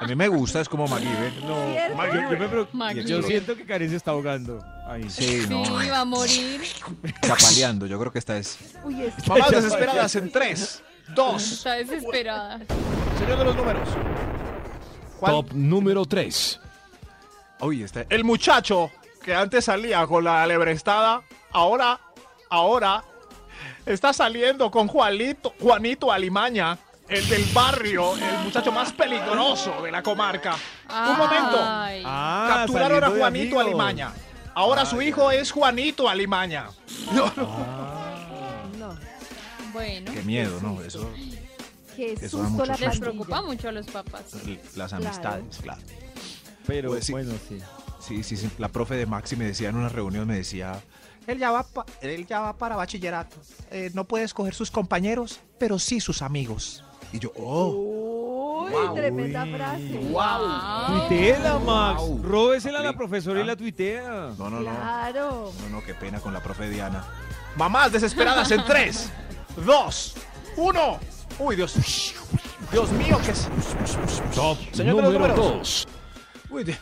A 0.00 0.06
mí 0.06 0.14
me 0.14 0.28
gusta, 0.28 0.60
es 0.60 0.68
como 0.68 0.86
MacGyver. 0.88 1.32
No, 1.44 1.74
yo, 2.06 2.30
yo 2.30 2.48
me. 2.48 2.66
Maggie. 2.72 3.04
Yo 3.04 3.22
siento 3.22 3.54
que 3.56 3.64
Karen 3.66 3.90
se 3.90 3.96
está 3.96 4.12
ahogando. 4.12 4.64
Ahí. 4.86 5.08
Sí, 5.10 5.44
no. 5.48 5.64
Sí, 5.64 5.88
va 5.88 6.00
a 6.00 6.04
morir. 6.04 6.62
Chapaleando, 7.22 7.86
yo 7.86 7.98
creo 7.98 8.12
que 8.12 8.18
esta 8.18 8.36
es... 8.38 8.58
Uy, 8.84 9.02
es 9.02 9.28
Mamás 9.28 9.50
desesperadas 9.50 10.14
en 10.16 10.30
3, 10.32 10.82
2. 11.14 11.52
Está 11.52 11.72
desesperada. 11.74 12.60
Señor 13.18 13.38
de 13.38 13.44
los 13.44 13.56
números. 13.56 13.88
¿Cuál? 15.20 15.32
Top 15.32 15.52
número 15.52 16.04
3. 16.04 16.60
Uy, 17.60 17.82
esta... 17.82 18.04
El 18.08 18.24
muchacho 18.24 18.90
que 19.22 19.34
antes 19.34 19.64
salía 19.64 20.06
con 20.06 20.24
la 20.24 20.42
alebrestada, 20.42 21.22
ahora, 21.52 22.00
ahora 22.50 23.04
está 23.86 24.12
saliendo 24.12 24.70
con 24.70 24.88
Juanito, 24.88 25.54
Juanito 25.60 26.10
Alimaña, 26.12 26.78
el 27.08 27.28
del 27.28 27.44
barrio, 27.52 28.14
el 28.16 28.38
muchacho 28.44 28.72
más 28.72 28.92
peligroso 28.92 29.82
de 29.82 29.90
la 29.90 30.02
comarca. 30.02 30.56
Un 30.88 31.16
momento. 31.18 31.56
Ah, 31.60 32.46
Capturaron 32.48 33.04
a 33.04 33.10
Juanito. 33.10 33.60
Alimaña. 33.60 34.12
Ahora 34.54 34.84
su 34.84 35.00
hijo 35.00 35.30
es 35.30 35.50
Juanito 35.50 36.08
Alimaña. 36.08 36.68
No, 37.12 37.32
no. 37.36 37.72
No, 38.78 38.98
Bueno, 39.72 40.12
Qué 40.12 40.22
miedo, 40.22 40.58
¿no? 40.60 40.80
Eso... 40.82 41.10
qué 41.96 42.12
Eso 42.20 42.38
mucho 42.38 42.66
la 42.66 42.76
les 42.76 42.98
preocupa 43.00 43.42
mucho 43.42 43.68
a 43.68 43.72
los 43.72 43.86
papás. 43.86 44.22
Las 44.76 44.92
amistades, 44.92 45.58
claro. 45.62 45.80
Pero 46.66 46.90
Pues 46.90 47.06
sí. 47.06 47.12
bueno, 47.12 47.32
sí. 47.48 47.58
Sí, 48.06 48.22
sí, 48.22 48.36
sí. 48.36 48.50
La 48.58 48.68
profe 48.68 48.96
de 48.96 49.06
Maxi 49.06 49.36
me 49.36 49.44
decía 49.44 49.68
en 49.68 49.76
una 49.76 49.88
reunión, 49.88 50.26
me 50.26 50.36
decía, 50.36 50.80
él 51.26 51.38
ya 51.38 51.50
va, 51.52 51.62
pa- 51.62 51.86
él 52.00 52.26
ya 52.26 52.40
va 52.40 52.52
para 52.56 52.74
bachillerato. 52.76 53.36
Eh, 53.70 53.90
no 53.94 54.04
puede 54.04 54.24
escoger 54.24 54.54
sus 54.54 54.70
compañeros, 54.70 55.40
pero 55.58 55.78
sí 55.78 56.00
sus 56.00 56.20
amigos. 56.22 56.84
Y 57.12 57.18
yo, 57.20 57.32
oh, 57.38 57.88
Uy, 58.64 58.70
Wow. 58.72 58.94
tremenda 58.94 59.44
Uy. 59.44 59.52
frase. 59.54 59.98
Wow. 60.10 61.08
Tuiteela, 61.08 61.58
Max. 61.58 62.00
Wow. 62.00 62.22
Róbesela 62.22 62.78
a 62.78 62.82
la 62.82 62.92
profesora 62.94 63.40
y 63.40 63.42
Ah. 63.42 63.46
la 63.46 63.56
tuitea. 63.56 64.08
no, 64.38 64.50
no, 64.50 64.60
no. 64.60 64.62
Claro. 64.70 65.52
No, 65.62 65.68
no, 65.68 65.84
qué 65.84 65.94
pena 65.94 66.20
con 66.20 66.32
la 66.32 66.42
profe 66.42 66.68
Diana. 66.70 67.04
Mamás 67.56 67.92
desesperadas 67.92 68.50
en 68.50 68.64
3, 68.64 69.10
2, 69.64 70.14
1. 70.56 70.98
Uy, 71.38 71.56
Dios. 71.56 71.74
Dios 72.70 72.90
mío, 72.92 73.18
que 73.24 73.32
es. 73.32 73.48
Top 74.34 74.56
Señor 74.72 74.96
de 74.96 75.02
los 75.02 75.12
número 75.12 75.34
números. 75.36 75.36
2. 75.36 75.88
Uy, 76.50 76.64
de- 76.64 76.78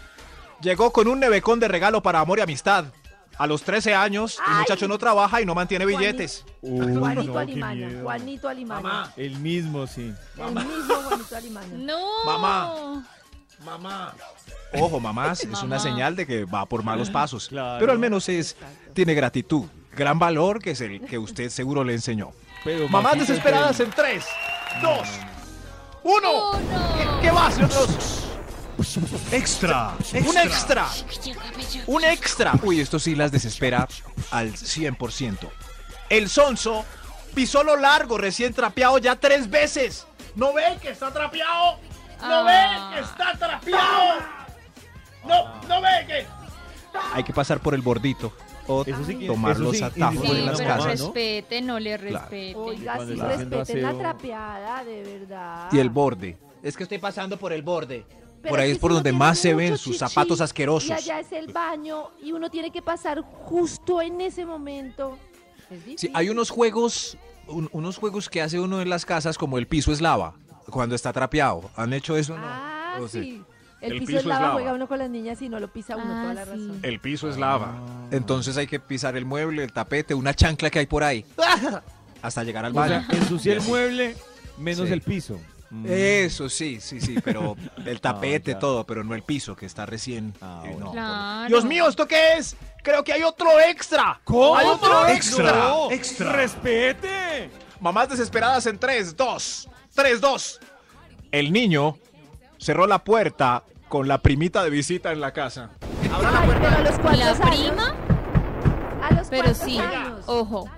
Llegó 0.63 0.93
con 0.93 1.09
un 1.09 1.21
nevecón 1.21 1.59
de 1.61 1.69
regalo 1.69 2.03
para 2.03 2.21
amor 2.21 2.39
y 2.39 2.43
amistad. 2.43 2.87
A 3.39 3.47
los 3.47 3.63
13 3.63 3.95
años, 3.95 4.39
el 4.47 4.55
muchacho 4.59 4.87
no 4.87 4.99
trabaja 4.99 5.41
y 5.41 5.47
no 5.47 5.55
mantiene 5.55 5.87
billetes. 5.87 6.45
Uy, 6.61 6.95
Juanito 6.95 7.33
no, 7.33 7.47
qué. 7.47 8.01
Juanito 8.03 8.49
Alimaña. 8.49 8.83
Mamá, 8.83 9.13
El 9.17 9.39
mismo, 9.39 9.87
sí. 9.87 10.13
El 10.37 10.55
mismo 10.55 10.95
Juanito 10.97 11.37
Alimaña. 11.37 11.75
No. 11.75 12.25
Mamá. 12.27 13.07
mamá. 13.65 14.15
Ojo, 14.75 15.01
mamás, 15.01 15.41
es 15.41 15.49
una 15.49 15.63
Mamá. 15.63 15.79
señal 15.79 16.17
de 16.17 16.27
que 16.27 16.45
va 16.45 16.67
por 16.67 16.83
malos 16.83 17.09
pasos. 17.09 17.49
Claro. 17.49 17.81
Pero 17.81 17.93
al 17.93 17.99
menos 17.99 18.29
es, 18.29 18.57
tiene 18.93 19.15
gratitud, 19.15 19.65
gran 19.97 20.19
valor 20.19 20.61
que 20.61 20.73
es 20.73 20.81
el 20.83 21.01
que 21.01 21.17
usted 21.17 21.49
seguro 21.49 21.83
le 21.83 21.95
enseñó. 21.95 22.33
Pero 22.63 22.91
Mamás 22.91 23.19
desesperadas 23.19 23.81
en 23.81 23.91
3, 23.91 24.23
2, 24.83 25.09
1. 26.03 26.29
Oh, 26.31 26.53
no. 26.61 27.21
¿Qué 27.23 27.31
va, 27.31 27.51
señor 27.51 27.71
Extra. 29.33 29.95
Un 30.27 30.37
extra. 30.39 30.87
Un 31.87 32.05
extra. 32.05 32.53
Uy, 32.63 32.81
esto 32.81 32.99
sí 32.99 33.15
las 33.15 33.31
desespera 33.33 33.87
al 34.31 34.53
100%. 34.53 35.49
El 36.09 36.29
sonso 36.29 36.85
pisó 37.35 37.63
lo 37.63 37.77
largo, 37.77 38.19
recién 38.19 38.53
trapeado 38.53 38.99
ya 38.99 39.17
tres 39.17 39.49
veces. 39.49 40.07
¿No 40.35 40.53
ve 40.53 40.79
que 40.81 40.91
está 40.91 41.13
trapeado? 41.13 41.79
¿No 42.21 42.47
Ah. 42.47 42.91
ve 42.91 42.95
que 42.97 43.01
está 43.05 43.33
trapeado? 43.39 44.21
No, 45.25 45.63
no 45.69 45.81
ve 45.81 45.89
que... 46.07 46.27
Hay 47.15 47.23
que 47.25 47.33
pasar 47.33 47.61
por 47.61 47.75
el 47.75 47.83
bordito 47.83 48.33
o 48.67 48.83
Eso 48.85 49.05
sí 49.05 49.17
que- 49.19 49.27
tomar 49.27 49.53
eso 49.53 49.63
los 49.63 49.77
sí 49.77 49.83
atajos 49.85 50.15
indica 50.17 50.33
de 50.35 50.41
Sí, 50.41 50.47
las 50.47 50.61
casas. 50.61 50.79
¿no? 50.79 50.87
respete, 51.07 51.61
no 51.63 51.79
le 51.79 51.97
respete. 51.97 52.55
Oiga, 52.57 52.99
sí, 53.07 53.15
respeten 53.15 53.83
la 53.83 53.95
trapeada, 53.95 54.85
de 54.85 55.03
verdad. 55.03 55.69
Y 55.73 55.79
el 55.79 55.91
borde. 55.91 56.39
Es 56.63 56.77
que 56.77 56.83
estoy 56.83 56.99
pasando 56.99 57.37
por 57.39 57.53
el 57.53 57.63
borde. 57.63 58.05
Pero 58.43 58.51
por 58.53 58.61
ahí 58.61 58.71
es 58.71 58.79
por 58.79 58.93
donde 58.93 59.13
más 59.13 59.39
se 59.39 59.55
ven 59.55 59.77
sus 59.77 59.93
chichi 59.95 59.99
zapatos 59.99 60.41
asquerosos. 60.41 60.89
Y 60.89 60.93
allá 60.93 61.21
es 61.21 61.31
el 61.33 61.53
baño 61.53 62.11
y 62.23 62.33
uno 62.33 62.49
tiene 62.51 62.71
que 62.71 62.81
pasar 62.83 63.21
justo 63.23 64.01
en 64.01 64.21
ese 64.21 64.45
momento. 64.47 65.19
Es 65.71 66.01
Sí, 66.01 66.11
hay 66.15 66.31
unos 66.31 66.51
juegos, 66.51 67.17
un- 67.47 67.69
unos 67.73 67.97
juegos 67.99 68.29
que 68.29 68.41
hace 68.43 68.59
uno 68.59 68.81
en 68.81 68.89
las 68.89 69.05
casas 69.05 69.37
como 69.39 69.59
el 69.59 69.67
piso 69.67 69.93
es 69.93 70.01
lava, 70.01 70.35
cuando 70.71 70.95
está 70.95 71.13
trapeado. 71.13 71.71
¿Han 71.77 71.93
hecho 71.93 72.17
eso? 72.17 72.37
No. 72.37 72.43
Ah, 72.47 72.97
O 73.01 73.09
sea, 73.09 73.23
sí. 73.23 73.43
El, 73.83 73.93
el 73.93 73.99
piso, 74.01 74.07
piso 74.09 74.19
es 74.19 74.25
es 74.25 74.27
lava, 74.29 74.41
lava. 74.43 74.53
juega 74.55 74.73
uno 74.75 74.89
con 74.89 74.99
las 74.99 75.09
niñas 75.11 75.41
y 75.43 75.49
no 75.49 75.59
lo 75.61 75.69
pisa 75.73 75.97
uno, 75.97 76.05
Ah, 76.09 76.23
toda 76.23 76.35
la 76.35 76.45
sí. 76.45 76.51
razón. 76.51 76.79
El 76.83 77.01
piso 77.01 77.29
es 77.31 77.39
lava. 77.39 77.79
Entonces 78.11 78.57
hay 78.57 78.67
que 78.67 78.81
pisar 78.81 79.17
el 79.17 79.25
mueble, 79.25 79.65
el 79.65 79.73
tapete, 79.73 80.13
una 80.15 80.35
chancla 80.35 80.69
que 80.71 80.81
hay 80.81 80.87
por 80.87 81.03
ahí. 81.05 81.25
Hasta 82.23 82.45
llegar 82.45 82.65
al 82.65 82.77
O 82.77 82.87
sea, 82.87 83.01
baño. 83.01 83.09
ensucia 83.23 83.53
el 83.55 83.63
mueble 83.63 84.17
menos 84.59 84.87
Sí. 84.89 84.93
el 84.93 85.01
piso. 85.03 85.39
Mm. 85.71 85.87
Eso 85.89 86.49
sí, 86.49 86.81
sí, 86.81 87.01
sí, 87.01 87.17
pero 87.25 87.57
el 87.87 88.01
tapete, 88.01 88.53
ya. 88.53 88.59
todo, 88.59 88.85
pero 88.85 89.05
no 89.05 89.15
el 89.15 89.23
piso 89.23 89.55
que 89.55 89.67
está 89.67 89.87
recién. 89.87 90.35
Ah, 90.41 90.63
eh, 90.67 90.77
no, 90.79 90.91
Claro. 90.93 91.49
Dios 91.49 91.65
mío, 91.65 91.89
¿esto 91.89 92.07
qué 92.09 92.35
es? 92.39 92.57
Creo 92.83 93.05
que 93.05 93.13
hay 93.13 93.23
otro 93.23 93.49
extra. 93.61 94.21
Hay 94.27 94.67
otro 94.67 95.07
extra. 95.09 95.53
No, 95.53 95.89
¡Respete! 95.91 97.51
Mamás 97.81 98.09
desesperadas 98.09 98.67
en 98.67 98.79
3, 98.79 99.17
2, 99.17 99.69
3, 99.95 100.21
2. 100.21 100.61
El 101.33 101.53
niño 101.53 101.97
cerró 102.59 102.87
la 102.87 102.99
puerta 103.05 103.63
con 103.89 104.09
la 104.09 104.19
primita 104.19 104.63
de 104.65 104.71
visita 104.71 105.13
en 105.13 105.21
la 105.21 105.33
casa. 105.33 105.71
Ay, 106.03 106.49
pero 106.61 106.69
a 106.77 106.81
los 106.81 106.99
¿La 106.99 107.11
años. 107.11 107.39
prima? 107.41 107.95
A 109.03 109.15
los 109.15 109.29
Pero 109.29 109.55
sí, 109.55 109.79
años. 109.79 110.25
ojo. 110.27 110.69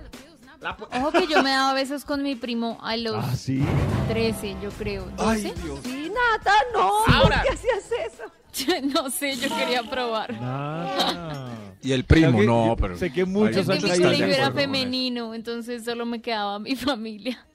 La 0.61 0.77
Ojo 0.97 1.11
que 1.11 1.27
yo 1.27 1.43
me 1.43 1.49
daba 1.49 1.73
besos 1.73 2.05
con 2.05 2.23
mi 2.23 2.35
primo 2.35 2.79
a 2.81 2.95
los 2.95 3.15
¿Ah, 3.25 3.35
sí? 3.35 3.65
13, 4.07 4.57
yo 4.61 4.69
creo. 4.71 5.05
¿12? 5.17 5.53
Sí, 5.83 6.09
Nata, 6.09 6.53
no. 6.73 7.05
Ahora. 7.07 7.43
¿Por 7.43 7.47
qué 7.47 7.53
hacías 7.53 7.89
eso? 8.13 8.23
no 8.93 9.09
sé, 9.09 9.35
yo 9.35 9.49
quería 9.55 9.83
probar. 9.83 10.33
Nada. 10.39 11.49
Y 11.81 11.91
el 11.91 12.05
primo, 12.05 12.39
que 12.39 12.45
no, 12.45 12.75
pero. 12.79 12.97
Sé 12.97 13.11
que 13.11 13.25
muchos 13.25 13.67
Es 13.67 13.79
que 13.79 13.87
mi 13.87 14.01
colegio 14.03 14.25
era 14.27 14.51
femenino, 14.51 15.33
entonces 15.33 15.83
solo 15.83 16.05
me 16.05 16.21
quedaba 16.21 16.59
mi 16.59 16.75
familia. 16.75 17.45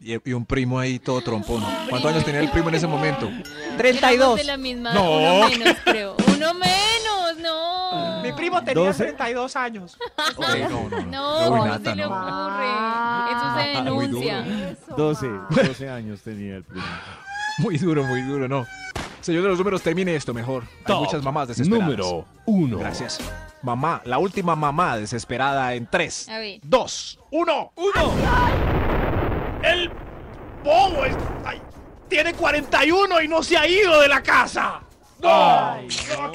Y, 0.00 0.12
y 0.30 0.32
un 0.32 0.44
primo 0.46 0.78
ahí 0.78 0.98
todo 1.00 1.20
trompón. 1.20 1.62
¿Cuántos 1.88 2.12
años 2.12 2.24
tenía 2.24 2.40
el 2.40 2.50
primo 2.50 2.68
en 2.68 2.76
ese 2.76 2.86
momento? 2.86 3.26
Éramos 3.26 3.76
32. 3.78 4.36
de 4.36 4.44
la 4.44 4.56
misma, 4.56 4.94
No. 4.94 5.18
uno 5.18 5.48
menos, 5.48 5.76
creo. 5.84 6.16
Uno 6.36 6.54
menos, 6.54 6.68
no. 7.04 7.07
Mi 8.30 8.36
primo 8.36 8.62
tenía 8.62 8.84
12. 8.86 9.04
32 9.04 9.56
años. 9.56 9.98
Ok, 10.36 10.44
no, 10.70 10.88
no, 10.88 10.90
no. 10.90 11.06
No, 11.06 11.38
Uy, 11.38 11.44
¿cómo 11.48 11.66
Nata, 11.66 11.90
se 11.90 11.96
le 11.96 12.02
no. 12.02 12.08
ocurre? 12.08 12.68
Eso 13.32 13.54
se 13.54 13.60
Ah, 13.60 13.82
denuncia. 13.82 14.46
Eso. 14.70 14.96
12, 14.96 15.26
12 15.50 15.88
años 15.90 16.20
tenía 16.22 16.56
el 16.56 16.64
primo. 16.64 16.84
Muy 17.58 17.76
duro, 17.78 18.04
muy 18.04 18.22
duro, 18.22 18.48
no. 18.48 18.66
Señor 19.20 19.42
de 19.42 19.48
los 19.48 19.58
números, 19.58 19.82
termine 19.82 20.14
esto 20.14 20.32
mejor. 20.32 20.62
Hay 20.78 20.84
Top 20.86 21.00
muchas 21.04 21.22
mamás 21.22 21.48
desesperadas. 21.48 21.84
Número 21.86 22.24
1. 22.46 22.78
Gracias. 22.78 23.18
Mamá, 23.62 24.00
la 24.04 24.18
última 24.18 24.54
mamá 24.54 24.96
desesperada 24.96 25.74
en 25.74 25.86
3, 25.90 26.28
A 26.28 26.38
ver. 26.38 26.60
2, 26.62 27.18
1. 27.32 27.72
¡Uno! 27.74 28.12
El 29.62 29.90
bobo 30.62 31.04
es- 31.04 31.16
ay, 31.44 31.60
tiene 32.08 32.32
41 32.34 33.20
y 33.20 33.26
no 33.28 33.42
se 33.42 33.56
ha 33.58 33.66
ido 33.66 34.00
de 34.00 34.08
la 34.08 34.22
casa. 34.22 34.80
No, 35.20 35.28
Ay, 35.72 35.88
no, 36.16 36.32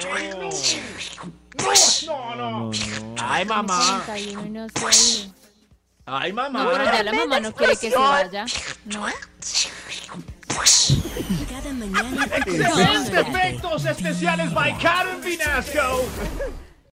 no, 1.54 1.64
no, 2.06 2.36
no, 2.36 2.50
No, 2.50 2.70
no. 2.70 2.70
no. 2.70 3.14
Ay, 3.18 3.44
mamá. 3.44 4.02
41 4.06 4.46
y 4.46 4.50
no 4.50 4.66
se 4.68 4.78
ha 4.86 5.22
ido. 5.24 5.34
Ay, 6.06 6.32
No, 6.32 6.42
mamá. 6.50 6.68
pero 6.72 6.84
ya 6.84 7.02
la 7.02 7.12
mamá 7.12 7.40
no 7.40 7.52
quiere 7.54 7.76
que 7.76 7.90
se 7.90 7.96
vaya. 7.96 8.44
¿No? 8.86 9.06
Cada 11.50 11.72
mañana. 11.72 12.24
Excelentes 12.36 13.14
efectos 13.14 13.84
especiales 13.86 14.52
by 14.52 14.76
Karen 14.78 15.20
Vinasco. 15.22 16.04